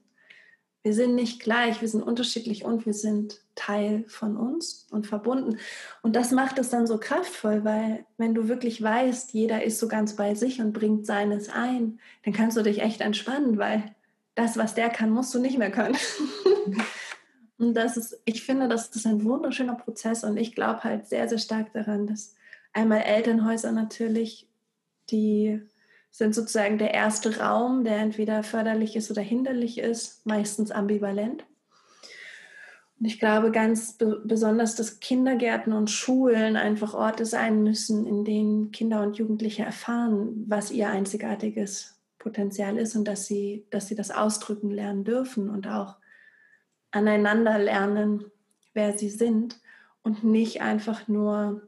Wir 0.83 0.95
sind 0.95 1.14
nicht 1.14 1.40
gleich, 1.40 1.81
wir 1.81 1.88
sind 1.88 2.03
unterschiedlich 2.03 2.64
und 2.64 2.87
wir 2.87 2.95
sind 2.95 3.40
Teil 3.55 4.05
von 4.09 4.37
uns 4.37 4.88
und 4.90 5.07
verbunden. 5.07 5.59
Und 6.03 6.16
das 6.16 6.33
macht 6.33 6.59
es 6.59 6.71
dann 6.71 6.88
so 6.88 6.99
kraftvoll, 6.99 7.64
weil 7.64 8.05
wenn 8.16 8.35
du 8.35 8.49
wirklich 8.49 8.83
weißt, 8.83 9.33
jeder 9.33 9.62
ist 9.62 9.79
so 9.79 9.87
ganz 9.87 10.16
bei 10.16 10.35
sich 10.35 10.61
und 10.61 10.73
bringt 10.73 11.07
seines 11.07 11.49
ein, 11.49 12.01
dann 12.25 12.35
kannst 12.35 12.57
du 12.57 12.62
dich 12.62 12.81
echt 12.81 13.01
entspannen, 13.01 13.59
weil 13.59 13.95
das, 14.35 14.57
was 14.57 14.75
der 14.75 14.90
kann, 14.90 15.11
musst 15.11 15.33
du 15.35 15.38
nicht 15.38 15.59
mehr 15.59 15.71
können. 15.71 15.97
und 17.59 17.75
das 17.75 17.97
ist, 17.97 18.21
ich 18.25 18.42
finde, 18.42 18.68
das 18.68 18.88
ist 18.88 19.07
ein 19.07 19.25
wunderschöner 19.25 19.75
Prozess 19.75 20.25
und 20.25 20.37
ich 20.37 20.55
glaube 20.55 20.83
halt 20.83 21.07
sehr, 21.07 21.29
sehr 21.29 21.38
stark 21.38 21.73
daran, 21.75 22.09
dass 22.09 22.35
einmal 22.73 23.03
Elternhäuser 23.03 23.71
natürlich 23.71 24.49
die 25.11 25.62
sind 26.12 26.35
sozusagen 26.35 26.79
der 26.79 26.94
erste 26.94 27.40
Raum, 27.40 27.83
der 27.85 27.96
entweder 27.96 28.44
förderlich 28.44 28.96
ist 28.96 29.11
oder 29.11 29.22
hinderlich 29.22 29.79
ist, 29.79 30.27
meistens 30.27 30.70
ambivalent. 30.70 31.46
Und 33.01 33.07
ich 33.07 33.18
glaube 33.18 33.51
ganz 33.51 33.96
besonders, 34.25 34.77
dass 34.77 35.01
Kindergärten 35.01 35.72
und 35.72 35.90
Schulen 35.90 36.57
einfach 36.57 36.92
Orte 36.94 37.25
sein 37.25 37.64
müssen, 37.64 38.07
in 38.07 38.25
denen 38.25 38.70
Kinder 38.70 39.03
und 39.03 39.16
Jugendliche 39.16 39.64
erfahren, 39.64 40.44
was 40.46 40.70
ihr 40.70 40.90
einzigartiges 40.90 41.98
Potenzial 42.18 42.79
ist 42.79 42.94
und 42.94 43.09
dass 43.09 43.27
sie, 43.27 43.66
dass 43.70 43.88
sie 43.88 43.96
das 43.96 44.12
ausdrücken 44.12 44.70
lernen 44.70 45.05
dürfen 45.05 45.51
und 45.51 45.66
auch 45.66 45.96
aneinander 46.92 47.59
lernen, 47.59 48.31
wer 48.75 48.96
sie 48.96 49.11
sind 49.11 49.61
und 50.03 50.22
nicht 50.22 50.61
einfach 50.61 51.09
nur 51.09 51.66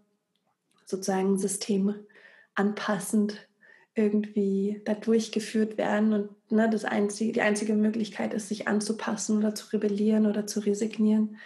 sozusagen 0.85 1.39
systemanpassend 1.39 3.49
irgendwie 3.95 4.83
da 4.85 4.95
durchgeführt 4.95 5.79
werden 5.79 6.13
und 6.13 6.53
ne, 6.53 6.69
das 6.69 6.85
einzige, 6.85 7.33
die 7.33 7.43
einzige 7.43 7.75
Möglichkeit 7.75 8.35
ist, 8.35 8.49
sich 8.49 8.67
anzupassen 8.67 9.39
oder 9.39 9.55
zu 9.55 9.69
rebellieren 9.73 10.27
oder 10.27 10.47
zu 10.47 10.61
resignieren. 10.61 11.37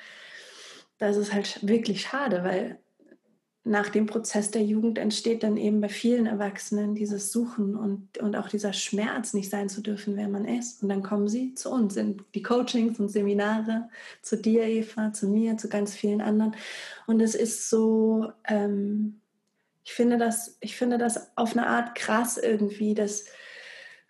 Das 0.99 1.17
ist 1.17 1.33
halt 1.33 1.67
wirklich 1.67 2.01
schade, 2.03 2.45
weil 2.45 2.79
nach 3.69 3.91
dem 3.91 4.07
Prozess 4.07 4.51
der 4.51 4.63
Jugend 4.63 4.97
entsteht 4.99 5.43
dann 5.43 5.59
eben 5.59 5.81
bei 5.81 5.91
vielen 5.91 6.25
Erwachsenen 6.25 6.95
dieses 6.95 7.33
Suchen 7.33 7.77
und, 7.77 8.17
und 8.19 8.35
auch 8.35 8.49
dieser 8.49 8.73
Schmerz, 8.73 9.35
nicht 9.35 9.51
sein 9.51 9.69
zu 9.69 9.83
dürfen, 9.83 10.17
wer 10.17 10.29
man 10.29 10.47
ist. 10.47 10.83
Und 10.83 10.89
dann 10.89 11.03
kommen 11.03 11.29
sie 11.29 11.55
zu 11.55 11.71
uns 11.71 11.97
in 11.97 12.23
die 12.35 12.43
Coachings 12.43 12.99
und 12.99 13.11
Seminare, 13.11 13.91
zu 14.23 14.39
dir, 14.39 14.65
Eva, 14.65 15.13
zu 15.13 15.29
mir, 15.29 15.59
zu 15.59 15.69
ganz 15.69 15.95
vielen 15.95 16.23
anderen. 16.23 16.57
Und 17.07 17.21
es 17.21 17.35
ist 17.35 17.69
so, 17.69 18.33
ähm, 18.49 19.21
ich 19.89 19.95
finde 19.95 20.19
das, 20.19 20.59
ich 20.61 20.77
finde 20.77 20.99
das 20.99 21.35
auf 21.35 21.53
eine 21.53 21.67
Art 21.67 21.95
krass 21.95 22.37
irgendwie, 22.37 22.93
dass 22.93 23.25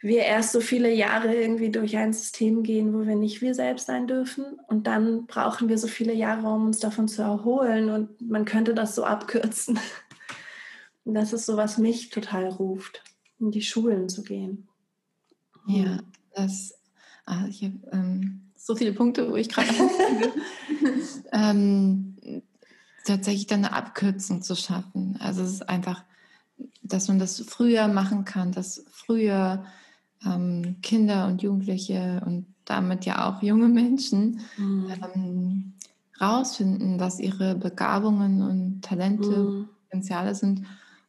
wir 0.01 0.23
erst 0.23 0.51
so 0.51 0.61
viele 0.61 0.93
Jahre 0.93 1.33
irgendwie 1.33 1.71
durch 1.71 1.97
ein 1.97 2.13
System 2.13 2.65
gehen, 2.65 2.93
wo 2.93 3.07
wir 3.07 3.15
nicht 3.15 3.43
wir 3.43 3.55
selbst 3.55 3.87
sein 3.87 4.09
dürfen. 4.09 4.59
Und 4.67 4.89
dann 4.89 5.27
brauchen 5.27 5.69
wir 5.69 5.79
so 5.79 5.87
viele 5.87 6.13
Jahre, 6.13 6.49
um 6.49 6.67
uns 6.67 6.81
davon 6.81 7.07
zu 7.07 7.23
erholen. 7.23 7.91
Und 7.91 8.21
man 8.21 8.45
könnte 8.45 8.75
das 8.75 8.97
so 8.97 9.05
abkürzen. 9.05 9.79
Und 11.05 11.15
das 11.15 11.33
ist 11.33 11.47
so, 11.47 11.57
was 11.57 11.79
mich 11.79 12.11
total 12.11 12.49
ruft, 12.49 13.05
in 13.39 13.53
die 13.53 13.63
Schulen 13.63 14.09
zu 14.09 14.25
gehen. 14.25 14.67
Ja, 15.69 16.01
das, 16.35 16.75
ah, 17.25 17.47
ich 17.49 17.63
habe 17.63 17.79
ähm, 17.93 18.51
so 18.57 18.75
viele 18.75 18.93
Punkte, 18.93 19.31
wo 19.31 19.37
ich 19.37 19.49
gerade 19.49 19.69
ähm, 21.33 22.08
tatsächlich 23.09 23.47
dann 23.47 23.65
eine 23.65 23.75
Abkürzung 23.75 24.43
zu 24.43 24.55
schaffen. 24.55 25.17
Also 25.21 25.43
es 25.43 25.53
ist 25.53 25.69
einfach, 25.69 26.05
dass 26.83 27.09
man 27.09 27.19
das 27.19 27.41
früher 27.41 27.89
machen 27.89 28.25
kann, 28.25 28.53
dass 28.53 28.85
früher 28.91 29.65
ähm, 30.25 30.77
Kinder 30.83 31.27
und 31.27 31.43
Jugendliche 31.43 32.23
und 32.25 32.47
damit 32.65 33.05
ja 33.05 33.29
auch 33.29 33.43
junge 33.43 33.69
Menschen 33.69 34.41
mhm. 34.57 34.93
ähm, 35.15 35.73
rausfinden, 36.21 37.01
was 37.01 37.21
ihre 37.21 37.55
Begabungen 37.55 38.43
und 38.43 38.83
Talente, 38.83 39.31
mhm. 39.31 39.69
Potenziale 39.85 40.35
sind 40.35 40.67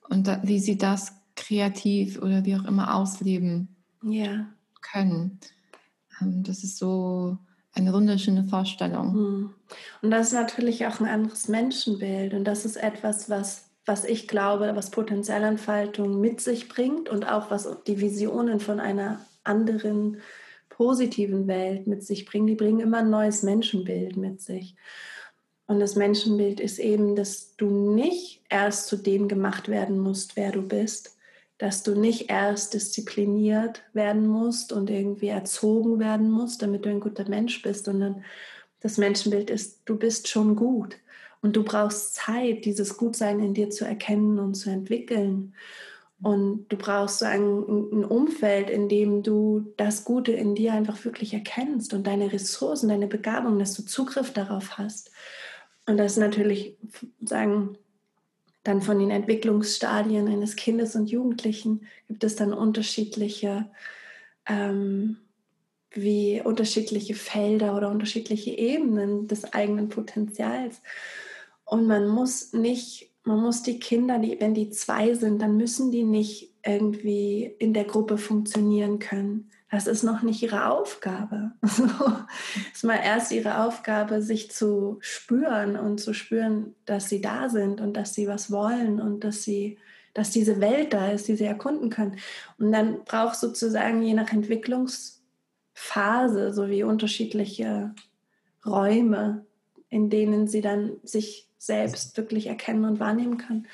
und 0.08 0.28
da, 0.28 0.42
wie 0.44 0.60
sie 0.60 0.78
das 0.78 1.14
kreativ 1.36 2.22
oder 2.22 2.46
wie 2.46 2.56
auch 2.56 2.66
immer 2.66 2.96
ausleben 2.96 3.76
ja. 4.04 4.46
können. 4.82 5.40
Ähm, 6.22 6.44
das 6.44 6.64
ist 6.64 6.78
so 6.78 7.38
eine 7.74 7.94
wunderschöne 7.94 8.46
Vorstellung. 8.46 9.14
Hm. 9.14 9.54
Und 10.02 10.12
das 10.12 10.28
ist 10.28 10.34
natürlich 10.34 10.88
auch 10.88 11.00
ein 11.00 11.08
anderes 11.08 11.48
Menschenbild. 11.48 12.34
Und 12.34 12.46
das 12.46 12.66
ist 12.66 12.78
etwas, 12.78 13.30
was, 13.30 13.70
was 13.86 14.06
ich 14.06 14.28
glaube, 14.28 14.72
was 14.76 14.92
Potenzialentfaltung 14.92 16.20
mit 16.20 16.42
sich 16.42 16.70
bringt 16.70 17.10
und 17.10 17.30
auch 17.30 17.52
was 17.52 17.68
die 17.86 18.02
Visionen 18.02 18.60
von 18.60 18.80
einer 18.80 19.20
anderen 19.44 20.18
positiven 20.70 21.48
Welt 21.48 21.88
mit 21.88 22.04
sich 22.04 22.26
bringen. 22.26 22.48
Die 22.48 22.56
bringen 22.56 22.80
immer 22.80 23.00
ein 23.00 23.10
neues 23.10 23.44
Menschenbild 23.44 24.18
mit 24.18 24.42
sich. 24.42 24.76
Und 25.68 25.80
das 25.80 25.96
Menschenbild 25.96 26.60
ist 26.60 26.80
eben, 26.80 27.16
dass 27.16 27.56
du 27.56 27.70
nicht 27.70 28.44
erst 28.50 28.88
zu 28.88 28.96
dem 28.96 29.28
gemacht 29.28 29.68
werden 29.68 30.00
musst, 30.00 30.36
wer 30.36 30.52
du 30.52 30.64
bist, 30.64 31.19
dass 31.60 31.84
du 31.84 31.94
nicht 31.94 32.32
erst 32.32 32.74
diszipliniert 32.74 33.84
werden 33.94 34.26
musst 34.28 34.74
und 34.74 34.90
irgendwie 34.90 35.28
erzogen 35.28 36.00
werden 36.00 36.32
musst, 36.32 36.62
damit 36.62 36.86
du 36.86 36.90
ein 36.90 37.02
guter 37.02 37.30
Mensch 37.30 37.62
bist, 37.62 37.86
sondern 37.86 38.24
das 38.80 38.98
Menschenbild 38.98 39.50
ist, 39.50 39.82
du 39.86 39.98
bist 39.98 40.30
schon 40.30 40.56
gut 40.56 40.96
und 41.42 41.58
du 41.58 41.64
brauchst 41.64 42.16
Zeit, 42.16 42.64
dieses 42.64 42.98
Gutsein 42.98 43.42
in 43.42 43.54
dir 43.54 43.70
zu 43.70 43.86
erkennen 43.86 44.40
und 44.40 44.56
zu 44.56 44.70
entwickeln. 44.70 45.54
Und 46.22 46.68
du 46.68 46.78
brauchst 46.78 47.20
so 47.20 47.26
ein, 47.26 47.42
ein, 47.42 48.04
Umfeld, 48.04 48.70
in 48.70 48.90
dem 48.90 49.24
du 49.24 49.74
das 49.78 50.04
Gute 50.04 50.34
in 50.34 50.54
dir 50.54 50.74
einfach 50.74 51.06
wirklich 51.06 51.34
erkennst 51.34 51.94
und 51.94 52.08
deine 52.08 52.32
Ressourcen, 52.34 52.90
deine 52.90 53.08
Begabung, 53.08 53.58
dass 53.58 53.74
du 53.74 53.84
Zugriff 53.84 54.34
darauf 54.34 54.78
hast. 54.78 55.12
Und 55.86 55.98
das 55.98 56.14
ist 56.14 56.18
natürlich 56.18 56.78
sagen, 57.22 57.78
dann 58.64 58.82
von 58.82 59.00
den 59.00 59.12
Entwicklungsstadien 59.12 60.28
eines 60.28 60.56
Kindes 60.56 60.96
und 60.96 61.10
Jugendlichen 61.10 61.88
gibt 62.08 62.24
es 62.24 62.36
dann 62.36 62.54
unterschiedliche, 62.54 63.70
ähm, 64.46 65.18
wie 65.92 66.42
unterschiedliche 66.44 67.16
Felder 67.16 67.76
oder 67.76 67.90
unterschiedliche 67.90 68.52
Ebenen 68.52 69.28
des 69.28 69.54
eigenen 69.54 69.90
Potenzials. 69.90 70.82
Und 71.66 71.88
man 71.88 72.08
muss 72.08 72.54
nicht, 72.54 73.12
man 73.24 73.42
muss 73.42 73.64
die 73.64 73.80
Kinder, 73.80 74.20
die, 74.20 74.40
wenn 74.40 74.54
die 74.54 74.70
zwei 74.70 75.14
sind, 75.14 75.42
dann 75.42 75.58
müssen 75.58 75.92
die 75.92 76.04
nicht 76.04 76.54
irgendwie 76.66 77.46
in 77.60 77.74
der 77.74 77.86
Gruppe 77.86 78.18
funktionieren 78.18 79.00
können. 79.00 79.49
Das 79.72 79.86
ist 79.86 80.02
noch 80.04 80.24
nicht 80.24 80.42
ihre 80.42 80.72
Aufgabe. 80.72 81.52
es 81.62 81.80
ist 82.74 82.84
mal 82.84 83.00
erst 83.04 83.32
ihre 83.32 83.64
Aufgabe, 83.64 84.20
sich 84.22 84.52
zu 84.52 84.98
spüren 85.00 85.78
und 85.78 86.00
zu 86.00 86.14
spüren, 86.14 86.76
dass 86.86 87.08
sie 87.10 87.22
da 87.22 87.50
sind 87.50 87.80
und 87.80 87.94
dass 87.94 88.16
sie 88.16 88.28
was 88.28 88.52
wollen 88.52 89.00
und 89.00 89.24
dass 89.24 89.44
sie, 89.44 89.78
dass 90.16 90.32
diese 90.32 90.60
Welt 90.60 90.94
da 90.94 91.12
ist, 91.12 91.28
die 91.28 91.36
sie 91.36 91.46
erkunden 91.46 91.92
können. 91.92 92.18
Und 92.58 92.72
dann 92.72 93.04
braucht 93.04 93.36
sozusagen 93.36 94.02
je 94.02 94.16
nach 94.16 94.34
Entwicklungsphase 94.34 96.52
sowie 96.52 96.82
unterschiedliche 96.84 97.94
Räume, 98.66 99.46
in 99.90 100.10
denen 100.10 100.48
sie 100.48 100.62
dann 100.62 100.94
sich 101.04 101.48
selbst 101.60 102.18
wirklich 102.18 102.48
erkennen 102.48 102.86
und 102.86 103.00
wahrnehmen 103.00 103.38
kann. 103.38 103.68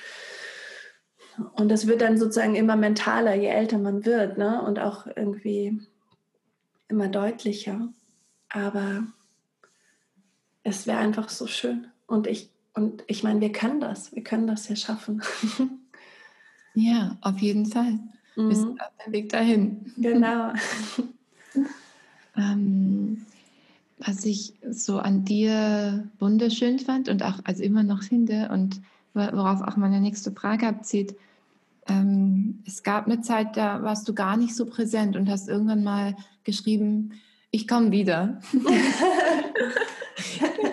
Und 1.54 1.70
das 1.70 1.88
wird 1.88 2.02
dann 2.02 2.18
sozusagen 2.18 2.56
immer 2.56 2.76
mentaler, 2.76 3.36
je 3.36 3.48
älter 3.48 3.78
man 3.78 4.06
wird, 4.06 4.38
ne? 4.38 4.62
Und 4.62 4.80
auch 4.80 5.08
irgendwie 5.16 5.82
immer 6.88 7.08
deutlicher. 7.08 7.90
Aber 8.50 9.04
es 10.64 10.88
wäre 10.88 11.00
einfach 11.00 11.30
so 11.30 11.48
schön. 11.48 11.88
Und 12.08 12.28
ich, 12.28 12.50
und 12.74 13.04
ich 13.08 13.24
meine, 13.24 13.42
wir 13.42 13.52
können 13.52 13.80
das. 13.80 14.14
Wir 14.16 14.24
können 14.24 14.48
das 14.48 14.70
ja 14.70 14.76
schaffen. 14.76 15.22
ja, 16.74 17.18
auf 17.22 17.40
jeden 17.40 17.66
Fall. 17.66 18.00
Mhm. 18.36 18.50
Wir 18.50 18.56
sind 18.56 18.82
auf 18.82 18.92
dem 19.06 19.14
Weg 19.14 19.30
dahin. 19.30 19.94
Genau. 19.98 20.54
ähm, 22.38 23.26
was 23.98 24.26
ich 24.26 24.54
so 24.70 25.00
an 25.00 25.24
dir 25.26 26.10
wunderschön 26.20 26.80
fand 26.80 27.10
und 27.10 27.24
auch 27.24 27.40
also 27.44 27.64
immer 27.64 27.84
noch 27.84 28.04
finde 28.04 28.50
und 28.50 28.82
worauf 29.16 29.62
auch 29.62 29.78
meine 29.78 30.00
nächste 30.00 30.32
Frage 30.32 30.68
abzieht. 30.68 31.16
Ähm, 31.88 32.64
es 32.66 32.84
gab 32.84 33.06
eine 33.06 33.22
Zeit, 33.22 33.58
da 33.58 33.82
warst 33.84 34.08
du 34.08 34.14
gar 34.14 34.38
nicht 34.38 34.56
so 34.56 34.66
präsent 34.66 35.16
und 35.16 35.30
hast 35.30 35.48
irgendwann 35.48 35.84
mal 35.84 36.16
geschrieben, 36.44 37.14
ich 37.52 37.68
komme 37.68 37.92
wieder. 37.92 38.40
Mir 38.52 38.64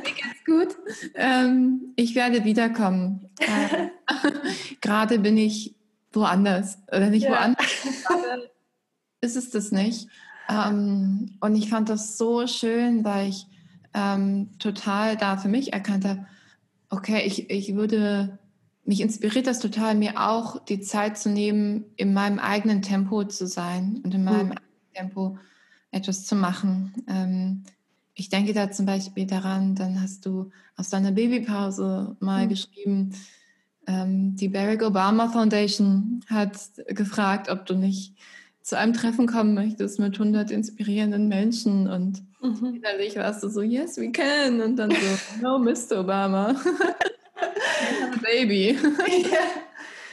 geht's 0.01 0.45
gut. 0.45 0.77
Ähm, 1.15 1.93
ich 1.97 2.15
werde 2.15 2.45
wiederkommen. 2.45 3.29
Äh, 3.39 3.89
Gerade 4.81 5.19
bin 5.19 5.37
ich 5.37 5.75
woanders 6.13 6.79
oder 6.89 7.09
nicht 7.09 7.25
ja. 7.25 7.31
woanders. 7.31 7.87
Ist 9.21 9.37
es 9.37 9.51
das 9.51 9.71
nicht. 9.71 10.09
Ähm, 10.49 11.37
und 11.41 11.55
ich 11.55 11.71
fand 11.71 11.89
das 11.89 12.19
so 12.19 12.47
schön, 12.47 13.05
weil 13.05 13.29
ich 13.29 13.47
ähm, 13.95 14.51
total 14.59 15.17
da 15.17 15.37
für 15.37 15.49
mich 15.49 15.73
erkannt 15.73 16.05
habe, 16.05 16.27
okay, 16.93 17.23
ich, 17.25 17.51
ich 17.51 17.75
würde, 17.75 18.39
mich 18.85 19.01
inspiriert 19.01 19.47
das 19.47 19.61
total, 19.61 19.95
mir 19.95 20.21
auch 20.21 20.63
die 20.65 20.81
Zeit 20.81 21.19
zu 21.19 21.31
nehmen, 21.31 21.87
in 21.97 22.13
meinem 22.13 22.39
eigenen 22.39 22.83
Tempo 22.83 23.25
zu 23.25 23.47
sein 23.47 24.01
und 24.05 24.15
in 24.15 24.25
meinem 24.25 24.49
mhm. 24.49 24.55
Tempo 24.95 25.39
etwas 25.91 26.27
zu 26.27 26.37
machen. 26.37 26.93
Ähm, 27.09 27.63
ich 28.15 28.29
denke 28.29 28.53
da 28.53 28.71
zum 28.71 28.85
Beispiel 28.85 29.27
daran, 29.27 29.75
dann 29.75 30.03
hast 30.03 30.27
du 30.27 30.51
aus 30.77 30.91
deiner 30.91 31.13
Babypause 31.13 32.15
mal 32.21 32.45
mhm. 32.45 32.49
geschrieben, 32.51 33.15
ähm, 33.87 34.37
die 34.37 34.49
Barack 34.49 34.83
Obama 34.83 35.29
Foundation 35.29 36.21
hat 36.27 36.57
gefragt, 36.89 37.49
ob 37.49 37.65
du 37.65 37.75
nicht 37.75 38.15
zu 38.61 38.77
einem 38.79 38.93
Treffen 38.93 39.27
kommen 39.27 39.55
möchtest 39.55 39.99
mit 39.99 40.15
100 40.15 40.51
inspirierenden 40.51 41.27
Menschen 41.27 41.89
und 41.89 42.23
mhm. 42.43 42.75
innerlich 42.75 43.17
warst 43.17 43.43
du 43.43 43.49
so, 43.49 43.63
yes, 43.63 43.97
we 43.97 44.11
can 44.11 44.61
und 44.61 44.77
dann 44.77 44.91
so, 44.91 44.97
no, 45.43 45.59
Mr. 45.59 46.01
Obama. 46.01 46.55
Baby. 48.23 48.79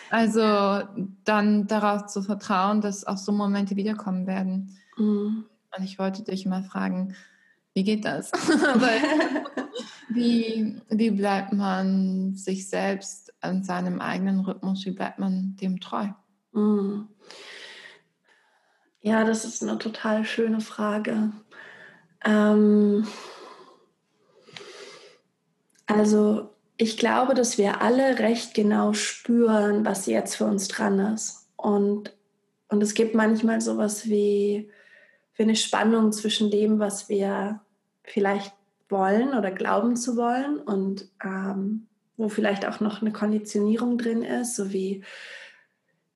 Also 0.09 0.83
dann 1.23 1.67
darauf 1.67 2.07
zu 2.07 2.21
vertrauen, 2.21 2.81
dass 2.81 3.05
auch 3.05 3.17
so 3.17 3.31
Momente 3.31 3.75
wiederkommen 3.75 4.25
werden. 4.27 4.77
Mhm. 4.97 5.45
Und 5.77 5.83
ich 5.83 5.99
wollte 5.99 6.23
dich 6.23 6.45
mal 6.45 6.63
fragen, 6.63 7.15
wie 7.73 7.83
geht 7.83 8.05
das? 8.05 8.31
wie, 10.09 10.81
wie 10.89 11.11
bleibt 11.11 11.53
man 11.53 12.35
sich 12.35 12.67
selbst 12.67 13.33
an 13.41 13.63
seinem 13.63 14.01
eigenen 14.01 14.39
Rhythmus? 14.39 14.85
Wie 14.85 14.91
bleibt 14.91 15.19
man 15.19 15.55
dem 15.57 15.79
treu? 15.79 16.07
Mhm. 16.53 17.07
Ja, 19.01 19.23
das 19.23 19.45
ist 19.45 19.63
eine 19.63 19.77
total 19.77 20.25
schöne 20.25 20.59
Frage. 20.59 21.31
Ähm, 22.25 23.08
also 25.86 26.49
ich 26.77 26.97
glaube, 26.97 27.34
dass 27.34 27.58
wir 27.58 27.82
alle 27.82 28.19
recht 28.19 28.53
genau 28.53 28.93
spüren, 28.93 29.86
was 29.86 30.05
jetzt 30.05 30.36
für 30.36 30.45
uns 30.45 30.67
dran 30.67 30.99
ist. 31.13 31.49
Und, 31.58 32.15
und 32.69 32.82
es 32.82 32.93
gibt 32.93 33.15
manchmal 33.15 33.60
sowas 33.60 34.05
wie, 34.05 34.69
wie 35.36 35.43
eine 35.43 35.55
Spannung 35.55 36.12
zwischen 36.13 36.51
dem, 36.51 36.79
was 36.79 37.10
wir 37.10 37.60
vielleicht 38.03 38.53
wollen 38.88 39.34
oder 39.34 39.51
glauben 39.51 39.95
zu 39.95 40.15
wollen 40.15 40.58
und 40.60 41.10
ähm, 41.23 41.88
wo 42.17 42.29
vielleicht 42.29 42.65
auch 42.65 42.79
noch 42.79 43.01
eine 43.01 43.12
Konditionierung 43.12 43.97
drin 43.97 44.23
ist, 44.23 44.55
so 44.55 44.71
wie 44.71 45.03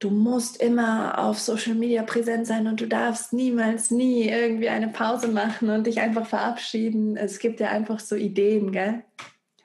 du 0.04 0.10
musst 0.10 0.62
immer 0.62 1.18
auf 1.18 1.39
Social 1.39 1.76
Media 1.76 2.04
präsent 2.04 2.46
sein 2.46 2.68
und 2.68 2.82
du 2.82 2.88
darfst 2.88 3.32
niemals, 3.32 3.89
nie 3.89 4.28
irgendwie 4.28 4.68
eine 4.68 4.89
Pause 4.89 5.30
machen 5.30 5.70
und 5.70 5.88
dich 5.88 6.02
einfach 6.02 6.28
verabschieden. 6.28 7.16
Es 7.16 7.39
gibt 7.39 7.62
ja 7.62 7.70
einfach 7.70 8.00
so 8.00 8.16
Ideen, 8.16 8.72
gell? 8.72 9.04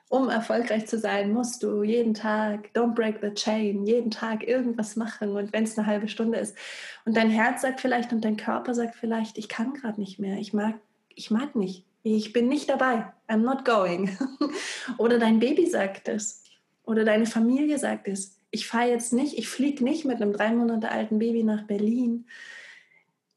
Um 0.07 0.29
erfolgreich 0.29 0.87
zu 0.87 0.97
sein, 0.97 1.33
musst 1.33 1.61
du 1.61 1.83
jeden 1.83 2.13
Tag, 2.13 2.69
don't 2.73 2.95
break 2.95 3.19
the 3.21 3.33
chain, 3.33 3.85
jeden 3.85 4.09
Tag 4.09 4.47
irgendwas 4.47 4.95
machen 4.95 5.35
und 5.35 5.53
wenn 5.53 5.65
es 5.65 5.77
eine 5.77 5.85
halbe 5.85 6.07
Stunde 6.07 6.39
ist. 6.39 6.57
Und 7.05 7.15
dein 7.15 7.29
Herz 7.29 7.61
sagt 7.61 7.81
vielleicht 7.81 8.11
und 8.13 8.23
dein 8.23 8.37
Körper 8.37 8.73
sagt 8.73 8.95
vielleicht, 8.95 9.37
ich 9.37 9.49
kann 9.49 9.73
gerade 9.73 9.99
nicht 9.99 10.19
mehr, 10.19 10.37
ich 10.37 10.53
mag, 10.53 10.75
ich 11.13 11.29
mag 11.29 11.55
nicht, 11.55 11.85
ich 12.01 12.33
bin 12.33 12.47
nicht 12.47 12.69
dabei, 12.69 13.11
I'm 13.27 13.43
not 13.43 13.65
going. 13.65 14.17
oder 14.97 15.19
dein 15.19 15.39
Baby 15.39 15.67
sagt 15.67 16.07
es 16.07 16.43
oder 16.83 17.03
deine 17.03 17.27
Familie 17.27 17.77
sagt 17.77 18.07
es 18.07 18.38
ich 18.51 18.67
fahre 18.67 18.89
jetzt 18.89 19.13
nicht, 19.13 19.37
ich 19.37 19.47
fliege 19.47 19.83
nicht 19.83 20.05
mit 20.05 20.21
einem 20.21 20.33
drei 20.33 20.51
Monate 20.51 20.91
alten 20.91 21.19
Baby 21.19 21.43
nach 21.43 21.63
Berlin. 21.63 22.25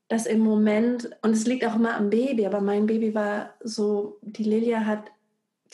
Das 0.09 0.27
im 0.27 0.41
Moment, 0.41 1.11
und 1.23 1.31
es 1.31 1.47
liegt 1.47 1.65
auch 1.65 1.77
immer 1.77 1.97
am 1.97 2.11
Baby, 2.11 2.47
aber 2.47 2.61
mein 2.61 2.87
Baby 2.87 3.15
war 3.15 3.55
so, 3.61 4.19
die 4.23 4.45
Lilia 4.45 4.85
hat, 4.85 5.11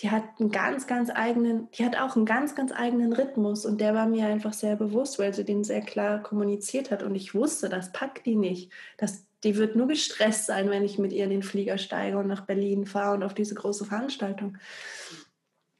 die 0.01 0.11
hat 0.11 0.23
einen 0.39 0.51
ganz, 0.51 0.87
ganz 0.87 1.11
eigenen, 1.11 1.69
die 1.73 1.85
hat 1.85 1.99
auch 1.99 2.15
einen 2.15 2.25
ganz, 2.25 2.55
ganz 2.55 2.73
eigenen 2.73 3.13
Rhythmus 3.13 3.67
und 3.67 3.81
der 3.81 3.95
war 3.95 4.07
mir 4.07 4.27
einfach 4.27 4.53
sehr 4.53 4.77
bewusst, 4.77 5.19
weil 5.19 5.35
sie 5.35 5.45
den 5.45 5.65
sehr 5.65 5.81
klar 5.81 6.23
kommuniziert 6.23 6.93
hat 6.93 7.03
und 7.03 7.17
ich 7.17 7.35
wusste, 7.35 7.69
das 7.69 7.93
packt 7.93 8.27
die 8.27 8.37
nicht. 8.37 8.71
Das, 8.97 9.25
die 9.43 9.57
wird 9.57 9.75
nur 9.75 9.89
gestresst 9.89 10.47
sein, 10.47 10.71
wenn 10.71 10.85
ich 10.85 10.99
mit 10.99 11.13
ihr 11.13 11.25
in 11.25 11.31
den 11.31 11.43
Flieger 11.43 11.79
steige 11.79 12.19
und 12.19 12.29
nach 12.29 12.47
Berlin 12.47 12.87
fahre 12.87 13.17
und 13.17 13.25
auf 13.25 13.35
diese 13.35 13.57
große 13.57 13.85
Veranstaltung. 13.87 14.59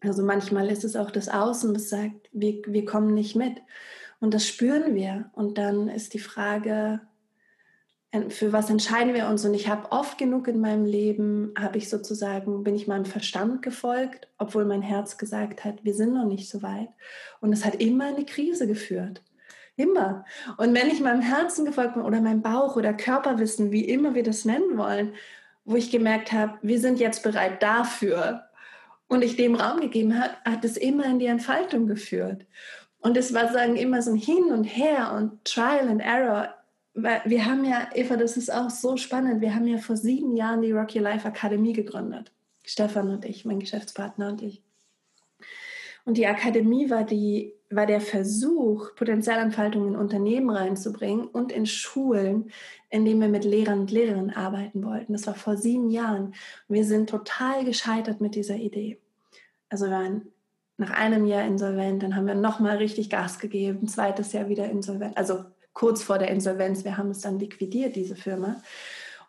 Also 0.01 0.23
manchmal 0.23 0.71
ist 0.71 0.85
es 0.85 0.97
auch 0.97 1.11
das 1.11 1.29
Außen, 1.29 1.75
das 1.75 1.89
sagt, 1.89 2.29
wir, 2.33 2.63
wir 2.67 2.85
kommen 2.85 3.15
nicht 3.15 3.35
mit. 3.35 3.61
Und 4.21 4.35
das 4.35 4.47
spüren 4.47 4.95
wir. 4.95 5.31
Und 5.33 5.59
dann 5.59 5.89
ist 5.89 6.15
die 6.15 6.19
Frage, 6.19 7.01
für 8.31 8.53
was 8.53 8.71
entscheiden 8.71 9.13
wir 9.13 9.29
uns? 9.29 9.45
Und 9.45 9.55
ich 9.55 9.69
habe 9.69 9.93
oft 9.93 10.17
genug 10.19 10.49
in 10.49 10.61
meinem 10.61 10.87
Leben, 10.87 11.53
habe 11.59 11.79
ich 11.79 11.91
sozusagen, 11.91 12.65
bin 12.65 12.75
ich 12.75 12.89
meinem 12.89 13.05
Verstand 13.05 13.63
gefolgt, 13.63 14.29
obwohl 14.39 14.65
mein 14.65 14.83
Herz 14.83 15.19
gesagt 15.19 15.65
hat, 15.65 15.85
wir 15.85 15.95
sind 15.95 16.15
noch 16.15 16.25
nicht 16.25 16.49
so 16.49 16.63
weit. 16.63 16.89
Und 17.41 17.53
es 17.53 17.65
hat 17.65 17.77
immer 17.77 18.07
eine 18.07 18.25
Krise 18.25 18.67
geführt. 18.67 19.23
Immer. 19.77 20.25
Und 20.57 20.75
wenn 20.75 20.89
ich 20.89 21.01
meinem 21.01 21.21
Herzen 21.21 21.65
gefolgt 21.65 21.95
bin 21.95 22.03
oder 22.03 22.21
meinem 22.21 22.43
Bauch 22.43 22.77
oder 22.77 22.95
Körperwissen, 22.95 23.71
wie 23.71 23.85
immer 23.85 24.15
wir 24.15 24.25
das 24.25 24.45
nennen 24.45 24.77
wollen, 24.77 25.13
wo 25.65 25.77
ich 25.77 25.91
gemerkt 25.91 26.33
habe, 26.33 26.59
wir 26.63 26.81
sind 26.81 26.99
jetzt 26.99 27.23
bereit 27.23 27.63
dafür, 27.63 28.48
und 29.09 29.23
ich 29.23 29.37
dem 29.37 29.55
Raum 29.55 29.81
gegeben 29.81 30.21
habe, 30.21 30.35
hat 30.45 30.65
es 30.65 30.77
immer 30.77 31.07
in 31.07 31.19
die 31.19 31.27
Entfaltung 31.27 31.87
geführt. 31.87 32.47
Und 33.01 33.17
es 33.17 33.33
war 33.33 33.53
sagen 33.53 33.77
immer 33.77 34.03
so 34.03 34.13
ein 34.13 34.17
Hin 34.17 34.45
und 34.53 34.65
Her 34.65 35.13
und 35.17 35.45
Trial 35.45 35.89
and 35.89 36.01
Error. 36.03 36.55
Wir 36.95 37.47
haben 37.47 37.65
ja, 37.65 37.89
Eva, 37.95 38.17
das 38.17 38.37
ist 38.37 38.53
auch 38.53 38.71
so 38.71 38.97
spannend, 38.97 39.41
wir 39.41 39.55
haben 39.55 39.67
ja 39.67 39.79
vor 39.79 39.97
sieben 39.97 40.37
Jahren 40.37 40.63
die 40.63 40.73
Rocky 40.73 40.99
Life 40.99 41.27
Akademie 41.27 41.73
gegründet. 41.73 42.33
Stefan 42.65 43.09
und 43.09 43.25
ich, 43.25 43.45
mein 43.45 43.61
Geschäftspartner 43.61 44.29
und 44.29 44.43
ich. 44.43 44.63
Und 46.09 46.15
die 46.17 46.27
Akademie 46.27 46.89
war, 46.89 47.05
die, 47.05 47.53
war 47.69 47.85
der 47.85 48.01
Versuch, 48.01 48.95
Potenzialentfaltung 48.95 49.89
in 49.89 49.95
Unternehmen 49.95 50.49
reinzubringen 50.49 51.27
und 51.27 51.53
in 51.53 51.67
Schulen, 51.67 52.51
in 52.89 53.05
denen 53.05 53.21
wir 53.21 53.29
mit 53.29 53.45
Lehrern 53.45 53.81
und 53.81 53.91
Lehrerinnen 53.91 54.35
arbeiten 54.35 54.83
wollten. 54.87 55.13
Das 55.13 55.27
war 55.27 55.35
vor 55.35 55.59
sieben 55.59 55.91
Jahren. 55.91 56.29
Und 56.67 56.75
wir 56.75 56.87
sind 56.87 57.11
total 57.11 57.63
gescheitert 57.67 58.23
mit 58.23 58.37
dieser 58.37 58.57
Idee. 58.57 58.97
Also 59.69 59.85
wir 59.85 59.93
waren 59.93 60.33
nach 60.79 60.93
einem 60.93 61.27
Jahr 61.27 61.45
insolvent, 61.45 62.03
dann 62.03 62.17
haben 62.17 62.27
wir 62.27 62.35
nochmal 62.35 62.79
richtig 62.79 63.11
Gas 63.11 63.39
gegeben, 63.39 63.87
zweites 63.87 64.33
Jahr 64.33 64.49
wieder 64.49 64.71
insolvent, 64.71 65.15
also 65.19 65.45
kurz 65.75 66.03
vor 66.03 66.17
der 66.17 66.31
Insolvenz, 66.31 66.85
wir 66.85 66.97
haben 66.97 67.11
es 67.11 67.21
dann 67.21 67.39
liquidiert, 67.39 67.97
diese 67.97 68.17
Firma. 68.17 68.63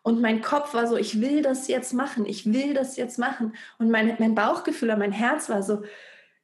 Und 0.02 0.22
mein 0.22 0.40
Kopf 0.40 0.72
war 0.72 0.86
so, 0.86 0.96
ich 0.96 1.20
will 1.20 1.42
das 1.42 1.68
jetzt 1.68 1.92
machen, 1.92 2.24
ich 2.24 2.50
will 2.50 2.72
das 2.72 2.96
jetzt 2.96 3.18
machen. 3.18 3.54
Und 3.78 3.90
mein, 3.90 4.16
mein 4.18 4.34
Bauchgefühl, 4.34 4.96
mein 4.96 5.12
Herz 5.12 5.50
war 5.50 5.62
so, 5.62 5.82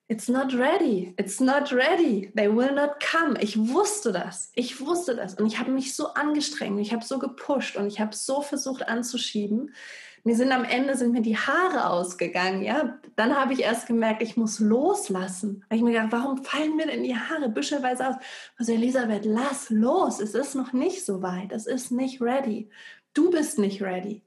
It's 0.08 0.28
not 0.28 0.54
ready. 0.54 1.14
It's 1.18 1.40
not 1.40 1.72
ready. 1.72 2.30
They 2.34 2.48
will 2.48 2.72
not 2.72 3.00
come. 3.00 3.36
Ich 3.40 3.58
wusste 3.58 4.12
das. 4.12 4.52
Ich 4.54 4.80
wusste 4.80 5.16
das. 5.16 5.34
Und 5.34 5.46
ich 5.46 5.58
habe 5.58 5.72
mich 5.72 5.96
so 5.96 6.14
angestrengt. 6.14 6.78
Ich 6.80 6.92
habe 6.92 7.04
so 7.04 7.18
gepusht 7.18 7.76
und 7.76 7.88
ich 7.88 7.98
habe 7.98 8.14
so 8.14 8.40
versucht 8.40 8.88
anzuschieben. 8.88 9.74
Mir 10.22 10.36
sind 10.36 10.52
am 10.52 10.64
Ende 10.64 10.96
sind 10.96 11.12
mir 11.12 11.22
die 11.22 11.36
Haare 11.36 11.90
ausgegangen. 11.90 12.62
Ja, 12.62 12.98
dann 13.16 13.36
habe 13.36 13.52
ich 13.52 13.60
erst 13.60 13.86
gemerkt, 13.86 14.22
ich 14.22 14.36
muss 14.36 14.60
loslassen. 14.60 15.64
Habe 15.64 15.76
ich 15.76 15.82
mir 15.82 15.92
gedacht, 15.92 16.12
warum 16.12 16.44
fallen 16.44 16.76
mir 16.76 16.86
denn 16.86 17.02
die 17.02 17.16
Haare 17.16 17.48
büschelweise 17.48 18.08
aus? 18.08 18.16
Also 18.58 18.72
Elisabeth, 18.72 19.24
lass 19.24 19.70
los. 19.70 20.20
Es 20.20 20.34
ist 20.34 20.54
noch 20.54 20.72
nicht 20.72 21.04
so 21.04 21.22
weit. 21.22 21.52
Es 21.52 21.66
ist 21.66 21.90
nicht 21.90 22.20
ready. 22.20 22.68
Du 23.12 23.30
bist 23.30 23.58
nicht 23.58 23.82
ready. 23.82 24.22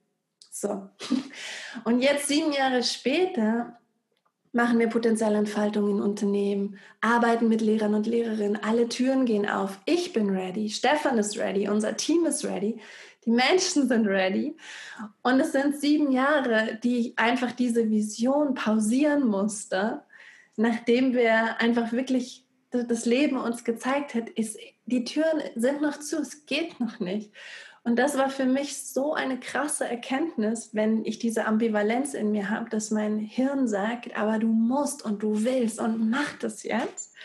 So. 0.49 0.89
Und 1.85 2.01
jetzt 2.01 2.27
sieben 2.27 2.51
Jahre 2.51 2.83
später 2.83 3.77
machen 4.51 4.79
wir 4.79 4.88
Potenzialentfaltung 4.88 5.89
in 5.89 6.01
Unternehmen, 6.01 6.77
arbeiten 7.01 7.47
mit 7.47 7.62
Lehrern 7.62 7.93
und 7.93 8.07
Lehrerinnen, 8.07 8.62
alle 8.63 8.89
Türen 8.89 9.25
gehen 9.25 9.47
auf. 9.47 9.79
Ich 9.85 10.13
bin 10.13 10.29
ready, 10.29 10.69
Stefan 10.69 11.17
ist 11.17 11.38
ready, 11.38 11.69
unser 11.69 11.95
Team 11.95 12.25
ist 12.25 12.45
ready, 12.45 12.79
die 13.25 13.31
Menschen 13.31 13.88
sind 13.88 14.07
ready. 14.07 14.55
Und 15.21 15.39
es 15.39 15.51
sind 15.51 15.79
sieben 15.79 16.12
Jahre, 16.12 16.79
die 16.83 16.99
ich 16.99 17.19
einfach 17.19 17.51
diese 17.51 17.89
Vision 17.89 18.55
pausieren 18.55 19.27
musste, 19.27 20.01
nachdem 20.55 21.13
wir 21.13 21.59
einfach 21.62 21.91
wirklich 21.91 22.45
das 22.71 23.05
Leben 23.05 23.38
uns 23.38 23.63
gezeigt 23.63 24.13
hat, 24.13 24.29
ist, 24.29 24.57
die 24.85 25.03
Türen 25.03 25.41
sind 25.55 25.81
noch 25.81 25.99
zu, 25.99 26.19
es 26.19 26.45
geht 26.45 26.79
noch 26.79 26.99
nicht. 26.99 27.31
Und 27.89 27.95
das 27.95 28.19
war 28.19 28.30
für 28.30 28.45
mich 28.45 28.86
so 28.86 29.15
eine 29.15 29.39
krasse 29.39 29.84
Erkenntnis, 29.84 30.75
wenn 30.75 31.04
ich 31.06 31.17
diese 31.17 31.45
Ambivalenz 31.45 32.13
in 32.13 32.30
mir 32.30 32.52
habe, 32.52 32.69
dass 32.69 32.91
mein 32.91 33.17
Hirn 33.17 33.67
sagt, 33.67 34.15
aber 34.15 34.38
du 34.38 34.45
musst 34.45 35.04
und 35.04 35.23
du 35.23 35.43
willst 35.43 35.80
und 35.80 36.08
mach 36.08 36.34
das 36.34 36.62
jetzt. 36.62 37.15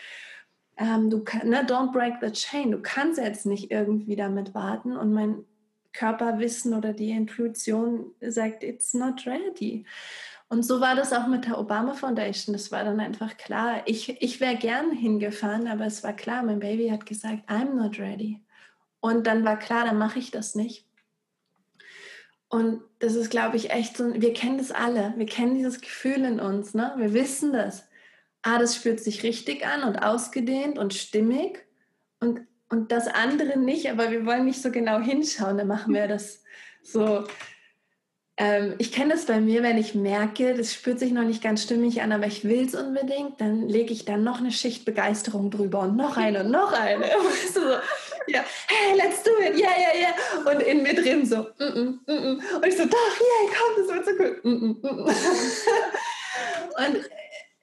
Ähm, 0.75 1.11
du 1.11 1.23
kann, 1.23 1.49
ne, 1.49 1.63
don't 1.63 1.91
break 1.91 2.15
the 2.19 2.31
chain. 2.31 2.71
Du 2.71 2.79
kannst 2.81 3.19
jetzt 3.19 3.45
nicht 3.45 3.69
irgendwie 3.69 4.15
damit 4.15 4.55
warten. 4.55 4.97
Und 4.97 5.13
mein 5.13 5.45
Körperwissen 5.93 6.73
oder 6.73 6.93
die 6.93 7.11
Intuition 7.11 8.15
sagt, 8.19 8.63
it's 8.63 8.95
not 8.95 9.27
ready. 9.27 9.85
Und 10.49 10.63
so 10.63 10.81
war 10.81 10.95
das 10.95 11.13
auch 11.13 11.27
mit 11.27 11.45
der 11.45 11.59
Obama 11.59 11.93
Foundation. 11.93 12.53
Das 12.53 12.71
war 12.71 12.83
dann 12.83 12.99
einfach 12.99 13.37
klar. 13.37 13.83
Ich, 13.85 14.19
ich 14.19 14.39
wäre 14.39 14.55
gern 14.55 14.93
hingefahren, 14.93 15.67
aber 15.67 15.85
es 15.85 16.03
war 16.03 16.13
klar, 16.13 16.41
mein 16.41 16.59
Baby 16.59 16.89
hat 16.89 17.05
gesagt, 17.05 17.47
I'm 17.47 17.75
not 17.75 17.99
ready. 17.99 18.41
Und 19.05 19.27
dann 19.27 19.45
war 19.45 19.59
klar, 19.59 19.85
dann 19.85 19.99
mache 19.99 20.17
ich 20.17 20.31
das 20.31 20.55
nicht. 20.55 20.83
Und 22.47 22.81
das 22.97 23.13
ist, 23.13 23.29
glaube 23.29 23.55
ich, 23.55 23.69
echt 23.69 23.95
so, 23.97 24.19
wir 24.19 24.33
kennen 24.33 24.57
das 24.57 24.71
alle, 24.71 25.13
wir 25.15 25.27
kennen 25.27 25.53
dieses 25.53 25.79
Gefühl 25.79 26.25
in 26.25 26.39
uns, 26.39 26.73
ne? 26.73 26.91
wir 26.97 27.13
wissen 27.13 27.53
das. 27.53 27.87
Ah, 28.41 28.57
das 28.57 28.75
spürt 28.75 28.99
sich 28.99 29.21
richtig 29.21 29.63
an 29.63 29.83
und 29.83 29.97
ausgedehnt 29.97 30.79
und 30.79 30.95
stimmig 30.95 31.67
und, 32.19 32.47
und 32.69 32.91
das 32.91 33.07
andere 33.07 33.59
nicht, 33.59 33.91
aber 33.91 34.09
wir 34.09 34.25
wollen 34.25 34.45
nicht 34.45 34.63
so 34.63 34.71
genau 34.71 34.99
hinschauen, 34.99 35.59
dann 35.59 35.67
machen 35.67 35.93
wir 35.93 36.07
das 36.07 36.41
so 36.81 37.27
ähm, 38.37 38.75
ich 38.79 38.91
kenne 38.91 39.13
das 39.13 39.25
bei 39.25 39.39
mir, 39.39 39.63
wenn 39.63 39.77
ich 39.77 39.95
merke, 39.95 40.55
das 40.55 40.73
spürt 40.73 40.99
sich 40.99 41.13
noch 41.13 41.23
nicht 41.23 41.41
ganz 41.41 41.63
stimmig 41.63 42.01
an, 42.01 42.11
aber 42.11 42.27
ich 42.27 42.43
will 42.43 42.65
es 42.65 42.75
unbedingt, 42.75 43.39
dann 43.39 43.69
lege 43.69 43.93
ich 43.93 44.03
da 44.03 44.17
noch 44.17 44.39
eine 44.39 44.51
Schicht 44.51 44.83
Begeisterung 44.83 45.51
drüber 45.51 45.79
und 45.79 45.95
noch 45.95 46.17
eine 46.17 46.43
und 46.43 46.51
noch 46.51 46.73
eine. 46.73 47.05
ja, 48.27 48.43
hey, 48.67 48.95
let's 48.95 49.23
do 49.23 49.31
it, 49.39 49.57
yeah, 49.57 49.73
yeah, 49.77 49.95
yeah. 49.99 50.51
Und 50.51 50.61
in 50.61 50.83
mir 50.83 50.93
drin 50.93 51.25
so, 51.25 51.37
mm 51.37 51.63
-mm, 51.63 51.99
mm 52.05 52.17
-mm. 52.17 52.55
und 52.55 52.65
ich 52.65 52.77
so, 52.77 52.85
doch, 52.85 53.19
yeah, 53.19 53.53
komm, 53.55 53.75
das 53.77 53.95
wird 53.95 54.05
so 54.05 54.11
gut. 54.15 54.45
Mm 54.45 54.49
-mm, 54.49 54.93
mm 54.93 55.07
und 56.95 57.09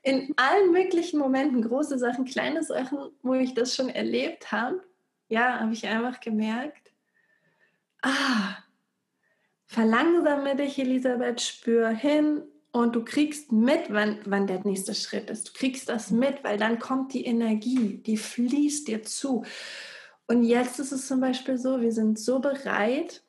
in 0.02 0.34
allen 0.36 0.72
möglichen 0.72 1.18
Momenten, 1.18 1.62
große 1.62 1.98
Sachen, 1.98 2.24
kleine 2.24 2.62
Sachen, 2.62 2.98
wo 3.22 3.34
ich 3.34 3.54
das 3.54 3.74
schon 3.74 3.88
erlebt 3.88 4.50
habe, 4.50 4.82
ja, 5.28 5.60
habe 5.60 5.72
ich 5.72 5.86
einfach 5.86 6.20
gemerkt, 6.20 6.92
ah, 8.02 8.56
Verlangsame 9.72 10.54
dich, 10.54 10.78
Elisabeth, 10.78 11.40
spür 11.40 11.88
hin 11.88 12.42
und 12.72 12.94
du 12.94 13.02
kriegst 13.06 13.52
mit, 13.52 13.84
wann, 13.88 14.18
wann 14.26 14.46
der 14.46 14.60
nächste 14.66 14.94
Schritt 14.94 15.30
ist. 15.30 15.48
Du 15.48 15.52
kriegst 15.54 15.88
das 15.88 16.10
mit, 16.10 16.44
weil 16.44 16.58
dann 16.58 16.78
kommt 16.78 17.14
die 17.14 17.24
Energie, 17.24 18.02
die 18.04 18.18
fließt 18.18 18.86
dir 18.86 19.02
zu. 19.02 19.46
Und 20.32 20.44
jetzt 20.44 20.80
ist 20.80 20.92
es 20.92 21.06
zum 21.06 21.20
Beispiel 21.20 21.58
so, 21.58 21.82
wir 21.82 21.92
sind 21.92 22.18
so 22.18 22.38
bereit 22.38 23.22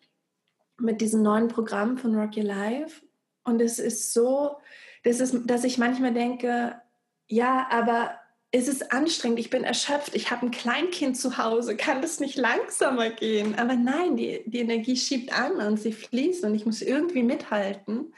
mit 0.80 1.02
diesem 1.02 1.22
neuen 1.22 1.50
Programm 1.50 1.98
von 1.98 2.16
Rock 2.16 2.38
Your 2.38 2.46
Life. 2.46 3.02
Und 3.44 3.60
es 3.60 3.78
ist 3.78 4.13
so, 4.13 4.56
das 5.04 5.20
ist, 5.20 5.36
dass 5.44 5.66
ich 5.66 5.78
manchmal 5.78 6.13
denke, 6.13 6.82
ja, 7.28 7.68
aber 7.70 8.16
es 8.52 8.70
ist 8.70 8.94
anstrengend, 8.94 9.39
ich 9.39 9.50
bin 9.50 9.66
erschöpft, 9.66 10.16
ich 10.16 10.32
habe 10.32 10.46
ein 10.46 10.52
Kleinkind 10.52 11.18
zu 11.18 11.38
Hause, 11.38 11.76
kann 11.76 12.02
das 12.02 12.22
nicht 12.22 12.38
langsamer 12.38 13.10
gehen? 13.10 13.60
Aber 13.60 13.76
nein, 13.76 14.16
die, 14.16 14.42
die 14.46 14.60
Energie 14.60 14.96
schiebt 14.96 15.38
an 15.38 15.58
und 15.58 15.82
sie 15.82 15.92
fließt 15.92 16.46
und 16.46 16.56
ich 16.56 16.66
muss 16.66 16.82
irgendwie 16.82 17.24
mithalten. 17.24 18.13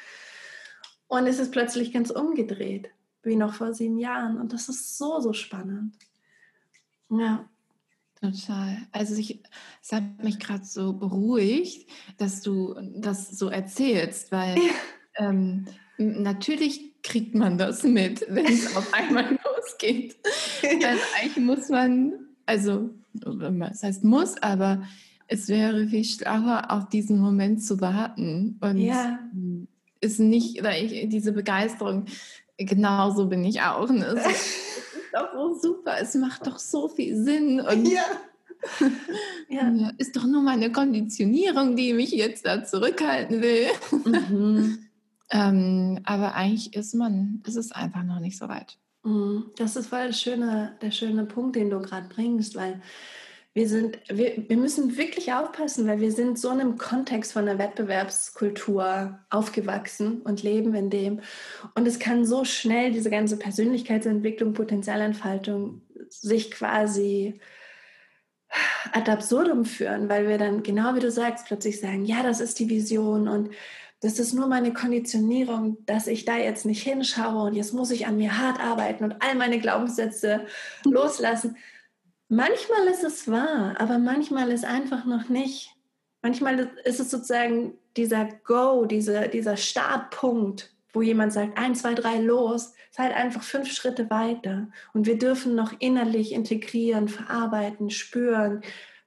Und 1.08 1.26
es 1.26 1.40
ist 1.40 1.52
plötzlich 1.52 1.92
ganz 1.92 2.12
umgedreht, 2.12 2.92
wie 3.24 3.36
noch 3.36 3.56
vor 3.56 3.74
sieben 3.74 3.98
Jahren. 3.98 4.40
Und 4.40 4.54
das 4.54 4.70
ist 4.70 4.96
so, 5.00 5.20
so 5.22 5.34
spannend. 5.34 5.96
Ja. 7.10 7.50
Total. 8.32 8.78
Also 8.92 9.16
ich, 9.16 9.42
es 9.82 9.92
hat 9.92 10.24
mich 10.24 10.40
gerade 10.40 10.66
so 10.66 10.94
beruhigt, 10.94 11.90
dass 12.18 12.42
du 12.42 12.76
das 12.96 13.38
so 13.38 13.50
erzählst, 13.50 14.32
weil 14.32 14.58
ähm, 15.18 15.66
natürlich 15.98 17.02
kriegt 17.04 17.36
man 17.36 17.58
das 17.58 17.84
mit, 17.84 18.26
wenn 18.30 18.46
es 18.46 18.76
auf 18.76 18.94
einmal 18.94 19.38
losgeht. 19.58 20.16
Also 20.64 21.02
eigentlich 21.20 21.46
muss 21.46 21.70
man, 21.70 22.14
also 22.46 22.90
das 23.14 23.84
heißt 23.84 24.04
muss, 24.04 24.42
aber 24.42 24.84
es 25.28 25.48
wäre 25.48 25.88
viel 25.88 26.04
schlauer, 26.04 26.68
auf 26.70 26.90
diesen 26.90 27.20
Moment 27.20 27.64
zu 27.64 27.82
warten 27.82 28.58
und 28.62 28.78
ja. 28.78 29.20
ist 30.02 30.20
nicht, 30.20 30.64
weil 30.64 30.86
ich 30.86 31.10
diese 31.10 31.32
Begeisterung, 31.32 32.06
genauso 32.58 33.28
bin 33.28 33.44
ich 33.44 33.62
auch. 33.62 33.90
Ne? 33.90 34.16
Doch 35.16 35.32
so 35.34 35.54
super, 35.54 35.96
es 36.02 36.14
macht 36.16 36.46
doch 36.46 36.60
so 36.60 36.90
viel 36.90 37.16
Sinn 37.16 37.62
und 37.62 37.88
ja. 37.90 38.04
ja. 39.48 39.92
Ist 39.98 40.16
doch 40.18 40.26
nur 40.26 40.42
meine 40.42 40.74
Konditionierung, 40.74 41.78
die 41.78 41.94
mich 41.94 42.12
jetzt 42.12 42.46
da 42.46 42.66
zurückhalten 42.66 43.42
will. 43.42 43.68
Mhm. 44.04 44.80
ähm, 45.32 46.00
aber 46.04 46.36
eigentlich 46.36 46.76
ist 46.76 46.96
man, 46.96 47.42
ist 47.48 47.56
es 47.56 47.72
einfach 47.72 48.04
noch 48.04 48.20
nicht 48.20 48.38
so 48.38 48.50
weit. 48.50 48.78
Mhm. 49.04 49.52
Das 49.56 49.78
ist 49.78 49.88
voll 49.88 50.12
schöne, 50.12 50.76
der 50.82 50.92
schöne 50.92 51.26
Punkt, 51.26 51.56
den 51.56 51.70
du 51.70 51.80
gerade 51.80 52.10
bringst, 52.10 52.56
weil 52.56 52.82
wir 53.56 53.70
sind, 53.70 53.98
wir, 54.10 54.50
wir 54.50 54.58
müssen 54.58 54.98
wirklich 54.98 55.32
aufpassen, 55.32 55.88
weil 55.88 56.02
wir 56.02 56.12
sind 56.12 56.38
so 56.38 56.50
in 56.50 56.60
einem 56.60 56.78
Kontext 56.78 57.32
von 57.32 57.48
einer 57.48 57.58
Wettbewerbskultur 57.58 59.18
aufgewachsen 59.30 60.22
und 60.24 60.44
leben 60.44 60.76
in 60.76 60.90
dem. 60.90 61.22
Und 61.74 61.88
es 61.88 61.98
kann 61.98 62.26
so 62.26 62.44
schnell 62.44 62.92
diese 62.92 63.10
ganze 63.10 63.38
Persönlichkeitsentwicklung, 63.38 64.52
Potenzialentfaltung 64.52 65.84
sich 66.10 66.52
quasi 66.52 67.40
ad 68.92 69.10
absurdum 69.10 69.64
führen, 69.64 70.10
weil 70.10 70.28
wir 70.28 70.38
dann, 70.38 70.62
genau 70.62 70.94
wie 70.96 71.00
du 71.00 71.10
sagst, 71.10 71.48
plötzlich 71.48 71.80
sagen, 71.80 72.04
ja, 72.04 72.24
das 72.24 72.42
ist 72.42 72.60
die 72.60 72.70
Vision 72.70 73.30
und 73.30 73.52
das 74.02 74.20
ist 74.20 74.34
nur 74.34 74.48
meine 74.48 74.74
Konditionierung, 74.74 75.78
dass 75.86 76.08
ich 76.08 76.26
da 76.26 76.36
jetzt 76.38 76.66
nicht 76.66 76.84
hinschaue 76.84 77.48
und 77.48 77.54
jetzt 77.54 77.74
muss 77.74 77.92
ich 77.92 78.06
an 78.06 78.18
mir 78.18 78.38
hart 78.38 78.60
arbeiten 78.60 79.06
und 79.06 79.16
all 79.22 79.36
meine 79.36 79.60
Glaubenssätze 79.60 80.46
loslassen. 80.84 81.56
Manchmal 82.28 82.88
ist 82.88 83.04
es 83.04 83.30
wahr, 83.30 83.76
aber 83.78 84.00
manchmal 84.00 84.52
ist 84.52 84.66
einfach 84.66 85.06
noch 85.06 85.30
nicht. 85.30 85.76
Manchmal 86.22 86.72
ist 86.84 87.00
es 87.00 87.12
sozusagen 87.12 87.78
dieser 87.96 88.28
Go, 88.44 88.86
diese, 88.86 89.30
dieser 89.30 89.58
Startpunkt, 89.58 90.74
wo 90.92 91.02
jemand 91.02 91.34
sagt, 91.34 91.58
eins, 91.58 91.82
zwei, 91.82 91.94
drei, 91.94 92.20
los, 92.20 92.74
ist 92.90 92.98
halt 92.98 93.14
einfach 93.14 93.44
fünf 93.44 93.72
Schritte 93.72 94.10
weiter. 94.10 94.70
Und 94.94 95.06
wir 95.06 95.20
dürfen 95.20 95.54
noch 95.54 95.74
innerlich 95.80 96.32
integrieren, 96.32 97.10
verarbeiten, 97.10 97.92
spüren, 97.92 98.62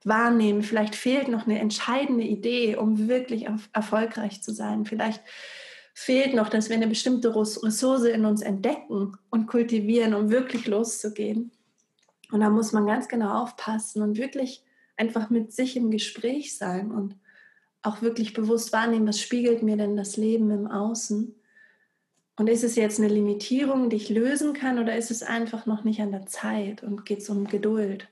wahrnehmen. 0.05 0.63
Vielleicht 0.63 0.95
fehlt 0.95 1.27
noch 1.27 1.45
eine 1.45 1.59
entscheidende 1.59 2.23
Idee, 2.23 2.77
um 2.77 3.09
wirklich 3.09 3.47
erfolgreich 3.73 4.41
zu 4.41 4.53
sein. 4.53 4.85
Vielleicht 4.85 5.21
fehlt 5.93 6.33
noch, 6.33 6.47
dass 6.47 6.69
wir 6.69 6.77
eine 6.77 6.87
bestimmte 6.87 7.35
Ressource 7.35 8.03
in 8.03 8.25
uns 8.25 8.41
entdecken 8.41 9.17
und 9.29 9.47
kultivieren, 9.47 10.13
um 10.13 10.29
wirklich 10.29 10.67
loszugehen. 10.67 11.51
Und 12.31 12.41
da 12.41 12.49
muss 12.49 12.71
man 12.71 12.85
ganz 12.85 13.07
genau 13.07 13.41
aufpassen 13.41 14.01
und 14.01 14.17
wirklich 14.17 14.63
einfach 14.97 15.29
mit 15.29 15.51
sich 15.51 15.75
im 15.75 15.91
Gespräch 15.91 16.57
sein 16.57 16.91
und 16.91 17.15
auch 17.81 18.01
wirklich 18.01 18.33
bewusst 18.33 18.73
wahrnehmen, 18.73 19.07
was 19.07 19.21
spiegelt 19.21 19.63
mir 19.63 19.77
denn 19.77 19.95
das 19.95 20.17
Leben 20.17 20.51
im 20.51 20.67
Außen. 20.67 21.33
Und 22.35 22.47
ist 22.47 22.63
es 22.63 22.75
jetzt 22.75 22.99
eine 22.99 23.07
Limitierung, 23.07 23.89
die 23.89 23.97
ich 23.97 24.09
lösen 24.09 24.53
kann, 24.53 24.79
oder 24.79 24.95
ist 24.95 25.11
es 25.11 25.23
einfach 25.23 25.65
noch 25.65 25.83
nicht 25.83 26.01
an 26.01 26.11
der 26.11 26.25
Zeit 26.25 26.83
und 26.83 27.05
geht 27.05 27.19
es 27.19 27.29
um 27.29 27.47
Geduld? 27.47 28.07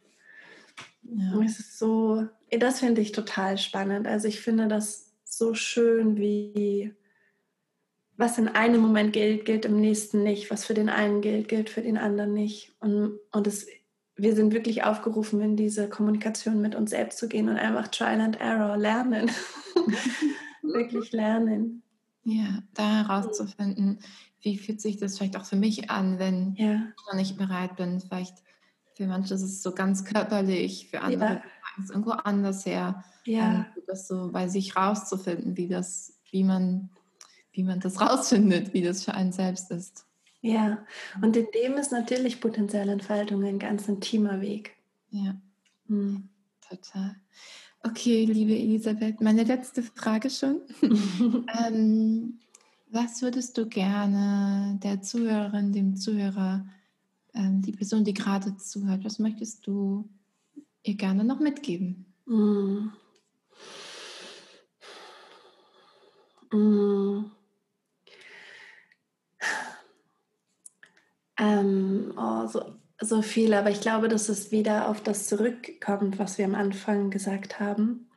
Ja. 1.03 1.41
Es 1.43 1.59
ist 1.59 1.77
so, 1.77 2.27
das 2.49 2.79
finde 2.79 3.01
ich 3.01 3.11
total 3.11 3.57
spannend. 3.57 4.07
Also 4.07 4.27
ich 4.27 4.41
finde 4.41 4.67
das 4.67 5.13
so 5.23 5.53
schön, 5.53 6.17
wie, 6.17 6.93
was 8.17 8.37
in 8.37 8.49
einem 8.49 8.81
Moment 8.81 9.13
gilt, 9.13 9.45
gilt 9.45 9.65
im 9.65 9.79
nächsten 9.79 10.23
nicht. 10.23 10.51
Was 10.51 10.65
für 10.65 10.73
den 10.73 10.89
einen 10.89 11.21
gilt, 11.21 11.47
gilt 11.47 11.69
für 11.69 11.81
den 11.81 11.97
anderen 11.97 12.33
nicht. 12.33 12.73
Und, 12.79 13.19
und 13.31 13.47
es, 13.47 13.67
wir 14.17 14.35
sind 14.35 14.53
wirklich 14.53 14.83
aufgerufen, 14.83 15.41
in 15.41 15.55
diese 15.55 15.89
Kommunikation 15.89 16.61
mit 16.61 16.75
uns 16.75 16.89
selbst 16.89 17.17
zu 17.17 17.27
gehen 17.27 17.49
und 17.49 17.57
einfach 17.57 17.87
Trial 17.87 18.21
and 18.21 18.39
Error 18.39 18.77
lernen. 18.77 19.31
wirklich 20.61 21.11
lernen. 21.11 21.83
Ja, 22.23 22.63
da 22.73 23.07
herauszufinden, 23.07 23.99
wie 24.41 24.57
fühlt 24.57 24.81
sich 24.81 24.97
das 24.97 25.17
vielleicht 25.17 25.37
auch 25.37 25.45
für 25.45 25.55
mich 25.55 25.89
an, 25.89 26.19
wenn 26.19 26.55
ja. 26.55 26.73
ich 26.73 27.05
noch 27.07 27.15
nicht 27.15 27.37
bereit 27.37 27.75
bin. 27.77 28.01
Vielleicht 28.01 28.37
für 28.95 29.07
manche 29.07 29.35
ist 29.35 29.43
es 29.43 29.63
so 29.63 29.71
ganz 29.71 30.03
körperlich, 30.03 30.89
für 30.89 31.01
andere 31.01 31.33
ja. 31.35 31.41
es 31.81 31.89
irgendwo 31.89 32.11
anders 32.11 32.65
her. 32.65 33.03
Ja. 33.23 33.53
Ähm, 33.53 33.65
das 33.85 34.07
so 34.07 34.31
bei 34.31 34.47
sich 34.47 34.75
rauszufinden, 34.75 35.55
wie 35.55 35.67
das, 35.67 36.19
wie 36.31 36.43
man 36.43 36.89
wie 37.57 37.63
man 37.63 37.79
das 37.79 37.99
rausfindet, 38.01 38.73
wie 38.73 38.83
das 38.83 39.03
für 39.03 39.13
einen 39.13 39.33
selbst 39.33 39.71
ist. 39.71 40.05
Ja, 40.47 40.85
und 41.21 41.35
in 41.35 41.47
dem 41.53 41.73
ist 41.73 41.91
natürlich 41.91 42.39
potenzielle 42.39 42.93
Entfaltung 42.93 43.43
ein 43.43 43.59
ganz 43.59 43.89
intimer 43.89 44.39
Weg. 44.39 44.77
Ja, 45.09 45.35
hm. 45.87 46.29
total. 46.69 47.15
Okay, 47.83 48.23
liebe 48.23 48.57
Elisabeth, 48.57 49.19
meine 49.19 49.43
letzte 49.43 49.83
Frage 49.83 50.29
schon. 50.29 50.61
ähm, 51.59 52.39
was 52.89 53.21
würdest 53.21 53.57
du 53.57 53.67
gerne 53.67 54.79
der 54.81 55.01
Zuhörerin, 55.01 55.73
dem 55.73 55.97
Zuhörer, 55.97 56.65
ähm, 57.33 57.61
die 57.61 57.73
Person, 57.73 58.05
die 58.05 58.13
gerade 58.13 58.55
zuhört, 58.55 59.03
was 59.03 59.19
möchtest 59.19 59.67
du 59.67 60.07
ihr 60.83 60.95
gerne 60.95 61.25
noch 61.25 61.41
mitgeben? 61.41 62.05
Mm. 62.25 62.91
Mm. 66.55 67.31
Ähm, 71.39 72.13
oh, 72.17 72.47
so, 72.47 72.61
so 72.99 73.21
viel, 73.21 73.53
aber 73.53 73.69
ich 73.69 73.81
glaube, 73.81 74.07
dass 74.07 74.29
es 74.29 74.51
wieder 74.51 74.89
auf 74.89 75.01
das 75.01 75.27
zurückkommt, 75.27 76.17
was 76.19 76.37
wir 76.37 76.45
am 76.45 76.55
Anfang 76.55 77.11
gesagt 77.11 77.59
haben, 77.59 78.09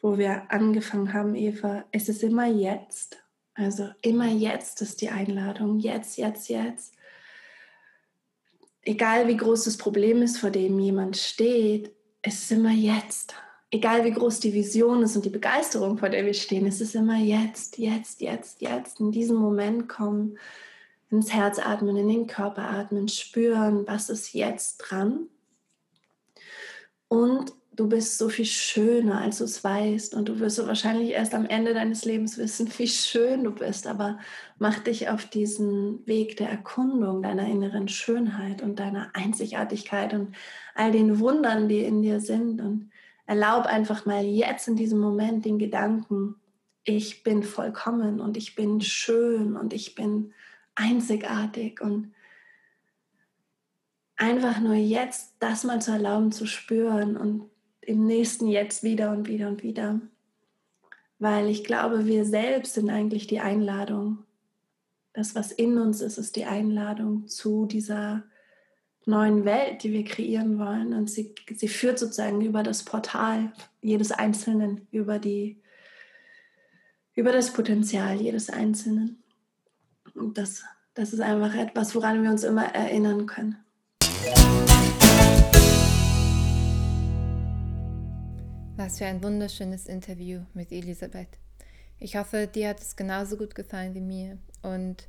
wo 0.00 0.18
wir 0.18 0.50
angefangen 0.50 1.12
haben, 1.12 1.34
Eva. 1.34 1.84
Es 1.92 2.08
ist 2.08 2.22
immer 2.22 2.46
jetzt. 2.46 3.18
Also 3.54 3.88
immer 4.02 4.26
jetzt 4.26 4.82
ist 4.82 5.00
die 5.00 5.10
Einladung. 5.10 5.78
Jetzt, 5.78 6.16
jetzt, 6.18 6.48
jetzt. 6.48 6.94
Egal 8.82 9.28
wie 9.28 9.36
groß 9.36 9.64
das 9.64 9.76
Problem 9.76 10.22
ist, 10.22 10.38
vor 10.38 10.50
dem 10.50 10.78
jemand 10.78 11.16
steht, 11.16 11.94
es 12.22 12.42
ist 12.42 12.52
immer 12.52 12.72
jetzt. 12.72 13.34
Egal 13.70 14.04
wie 14.04 14.12
groß 14.12 14.40
die 14.40 14.52
Vision 14.52 15.02
ist 15.02 15.16
und 15.16 15.24
die 15.24 15.30
Begeisterung, 15.30 15.98
vor 15.98 16.08
der 16.08 16.24
wir 16.24 16.34
stehen, 16.34 16.66
es 16.66 16.80
ist 16.80 16.94
immer 16.94 17.18
jetzt, 17.18 17.78
jetzt, 17.78 18.20
jetzt, 18.20 18.60
jetzt. 18.60 19.00
In 19.00 19.10
diesem 19.10 19.36
Moment 19.36 19.88
kommen 19.88 20.38
ins 21.10 21.32
Herz 21.32 21.58
atmen, 21.58 21.96
in 21.96 22.08
den 22.08 22.26
Körper 22.26 22.70
atmen, 22.70 23.08
spüren, 23.08 23.86
was 23.86 24.10
ist 24.10 24.32
jetzt 24.32 24.78
dran. 24.78 25.28
Und 27.08 27.52
du 27.76 27.88
bist 27.88 28.18
so 28.18 28.28
viel 28.28 28.44
schöner, 28.44 29.20
als 29.20 29.38
du 29.38 29.44
es 29.44 29.62
weißt. 29.62 30.14
Und 30.14 30.28
du 30.28 30.38
wirst 30.40 30.56
so 30.56 30.66
wahrscheinlich 30.66 31.10
erst 31.10 31.34
am 31.34 31.46
Ende 31.46 31.74
deines 31.74 32.04
Lebens 32.04 32.38
wissen, 32.38 32.70
wie 32.78 32.88
schön 32.88 33.44
du 33.44 33.50
bist. 33.50 33.86
Aber 33.86 34.18
mach 34.58 34.78
dich 34.78 35.08
auf 35.08 35.24
diesen 35.26 36.06
Weg 36.06 36.36
der 36.36 36.48
Erkundung 36.48 37.22
deiner 37.22 37.46
inneren 37.46 37.88
Schönheit 37.88 38.62
und 38.62 38.78
deiner 38.78 39.10
Einzigartigkeit 39.14 40.14
und 40.14 40.34
all 40.74 40.92
den 40.92 41.18
Wundern, 41.18 41.68
die 41.68 41.80
in 41.80 42.02
dir 42.02 42.20
sind. 42.20 42.60
Und 42.60 42.90
erlaub 43.26 43.66
einfach 43.66 44.06
mal 44.06 44.24
jetzt 44.24 44.68
in 44.68 44.76
diesem 44.76 45.00
Moment 45.00 45.44
den 45.44 45.58
Gedanken, 45.58 46.36
ich 46.84 47.22
bin 47.22 47.42
vollkommen 47.42 48.20
und 48.20 48.36
ich 48.36 48.54
bin 48.54 48.82
schön 48.82 49.56
und 49.56 49.72
ich 49.72 49.94
bin 49.94 50.34
einzigartig 50.74 51.80
und 51.80 52.12
einfach 54.16 54.60
nur 54.60 54.74
jetzt 54.74 55.34
das 55.38 55.64
mal 55.64 55.80
zu 55.80 55.92
erlauben 55.92 56.32
zu 56.32 56.46
spüren 56.46 57.16
und 57.16 57.50
im 57.80 58.06
nächsten 58.06 58.46
jetzt 58.48 58.82
wieder 58.82 59.10
und 59.10 59.28
wieder 59.28 59.48
und 59.48 59.62
wieder. 59.62 60.00
Weil 61.18 61.48
ich 61.48 61.64
glaube, 61.64 62.06
wir 62.06 62.24
selbst 62.24 62.74
sind 62.74 62.90
eigentlich 62.90 63.26
die 63.26 63.40
Einladung. 63.40 64.18
Das, 65.12 65.34
was 65.34 65.52
in 65.52 65.78
uns 65.78 66.00
ist, 66.00 66.18
ist 66.18 66.36
die 66.36 66.44
Einladung 66.44 67.28
zu 67.28 67.66
dieser 67.66 68.24
neuen 69.06 69.44
Welt, 69.44 69.82
die 69.82 69.92
wir 69.92 70.04
kreieren 70.04 70.58
wollen. 70.58 70.92
Und 70.94 71.10
sie, 71.10 71.34
sie 71.54 71.68
führt 71.68 71.98
sozusagen 71.98 72.40
über 72.40 72.62
das 72.62 72.84
Portal 72.84 73.52
jedes 73.80 74.12
Einzelnen, 74.12 74.86
über, 74.90 75.18
die, 75.18 75.60
über 77.14 77.32
das 77.32 77.52
Potenzial 77.52 78.20
jedes 78.20 78.50
Einzelnen. 78.50 79.23
Und 80.14 80.38
das, 80.38 80.62
das 80.94 81.12
ist 81.12 81.20
einfach 81.20 81.54
etwas, 81.54 81.94
woran 81.94 82.22
wir 82.22 82.30
uns 82.30 82.44
immer 82.44 82.72
erinnern 82.74 83.26
können. 83.26 83.56
Was 88.76 88.98
für 88.98 89.06
ein 89.06 89.22
wunderschönes 89.22 89.86
Interview 89.86 90.42
mit 90.52 90.70
Elisabeth. 90.72 91.28
Ich 91.98 92.16
hoffe, 92.16 92.46
dir 92.46 92.70
hat 92.70 92.80
es 92.80 92.96
genauso 92.96 93.36
gut 93.36 93.54
gefallen 93.54 93.94
wie 93.94 94.00
mir. 94.00 94.38
Und 94.62 95.08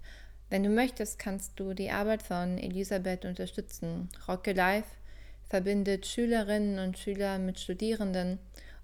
wenn 0.49 0.63
du 0.63 0.69
möchtest, 0.69 1.19
kannst 1.19 1.59
du 1.59 1.73
die 1.73 1.91
Arbeit 1.91 2.21
von 2.21 2.57
Elisabeth 2.57 3.25
unterstützen. 3.25 4.09
Rocke 4.27 4.53
Life 4.53 4.89
verbindet 5.49 6.05
Schülerinnen 6.05 6.79
und 6.79 6.97
Schüler 6.97 7.37
mit 7.39 7.59
Studierenden 7.59 8.39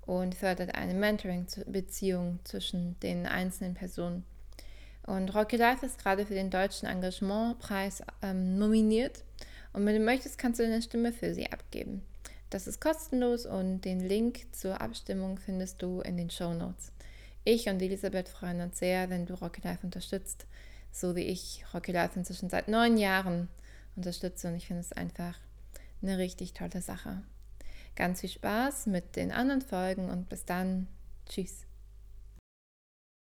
und 0.05 0.36
fördert 0.36 0.76
eine 0.76 0.93
Mentoring-Beziehung 0.93 2.39
zwischen 2.43 2.99
den 2.99 3.26
einzelnen 3.26 3.76
Personen. 3.76 4.26
Und 5.05 5.33
Rocky 5.33 5.57
Life 5.57 5.85
ist 5.85 5.99
gerade 6.01 6.25
für 6.25 6.33
den 6.33 6.49
Deutschen 6.49 6.87
Engagementpreis 6.87 8.03
ähm, 8.21 8.57
nominiert. 8.57 9.23
Und 9.73 9.85
wenn 9.85 9.95
du 9.95 10.03
möchtest, 10.03 10.37
kannst 10.37 10.59
du 10.59 10.63
deine 10.63 10.81
Stimme 10.81 11.11
für 11.11 11.33
sie 11.33 11.51
abgeben. 11.51 12.03
Das 12.49 12.67
ist 12.67 12.81
kostenlos 12.81 13.45
und 13.45 13.81
den 13.81 14.01
Link 14.01 14.45
zur 14.51 14.81
Abstimmung 14.81 15.37
findest 15.37 15.81
du 15.81 16.01
in 16.01 16.17
den 16.17 16.29
Show 16.29 16.53
Notes. 16.53 16.91
Ich 17.45 17.69
und 17.69 17.81
Elisabeth 17.81 18.27
freuen 18.27 18.61
uns 18.61 18.77
sehr, 18.77 19.09
wenn 19.09 19.25
du 19.25 19.33
Rocky 19.35 19.61
Life 19.61 19.85
unterstützt, 19.85 20.45
so 20.91 21.15
wie 21.15 21.23
ich 21.23 21.63
Rocky 21.73 21.93
Life 21.93 22.19
inzwischen 22.19 22.49
seit 22.49 22.67
neun 22.67 22.97
Jahren 22.97 23.47
unterstütze 23.95 24.49
und 24.49 24.55
ich 24.55 24.67
finde 24.67 24.81
es 24.81 24.91
einfach 24.91 25.39
eine 26.01 26.17
richtig 26.17 26.53
tolle 26.53 26.81
Sache. 26.81 27.23
Ganz 27.95 28.21
viel 28.21 28.29
Spaß 28.29 28.87
mit 28.87 29.15
den 29.15 29.31
anderen 29.31 29.61
Folgen 29.61 30.09
und 30.09 30.29
bis 30.29 30.45
dann. 30.45 30.87
Tschüss. 31.27 31.65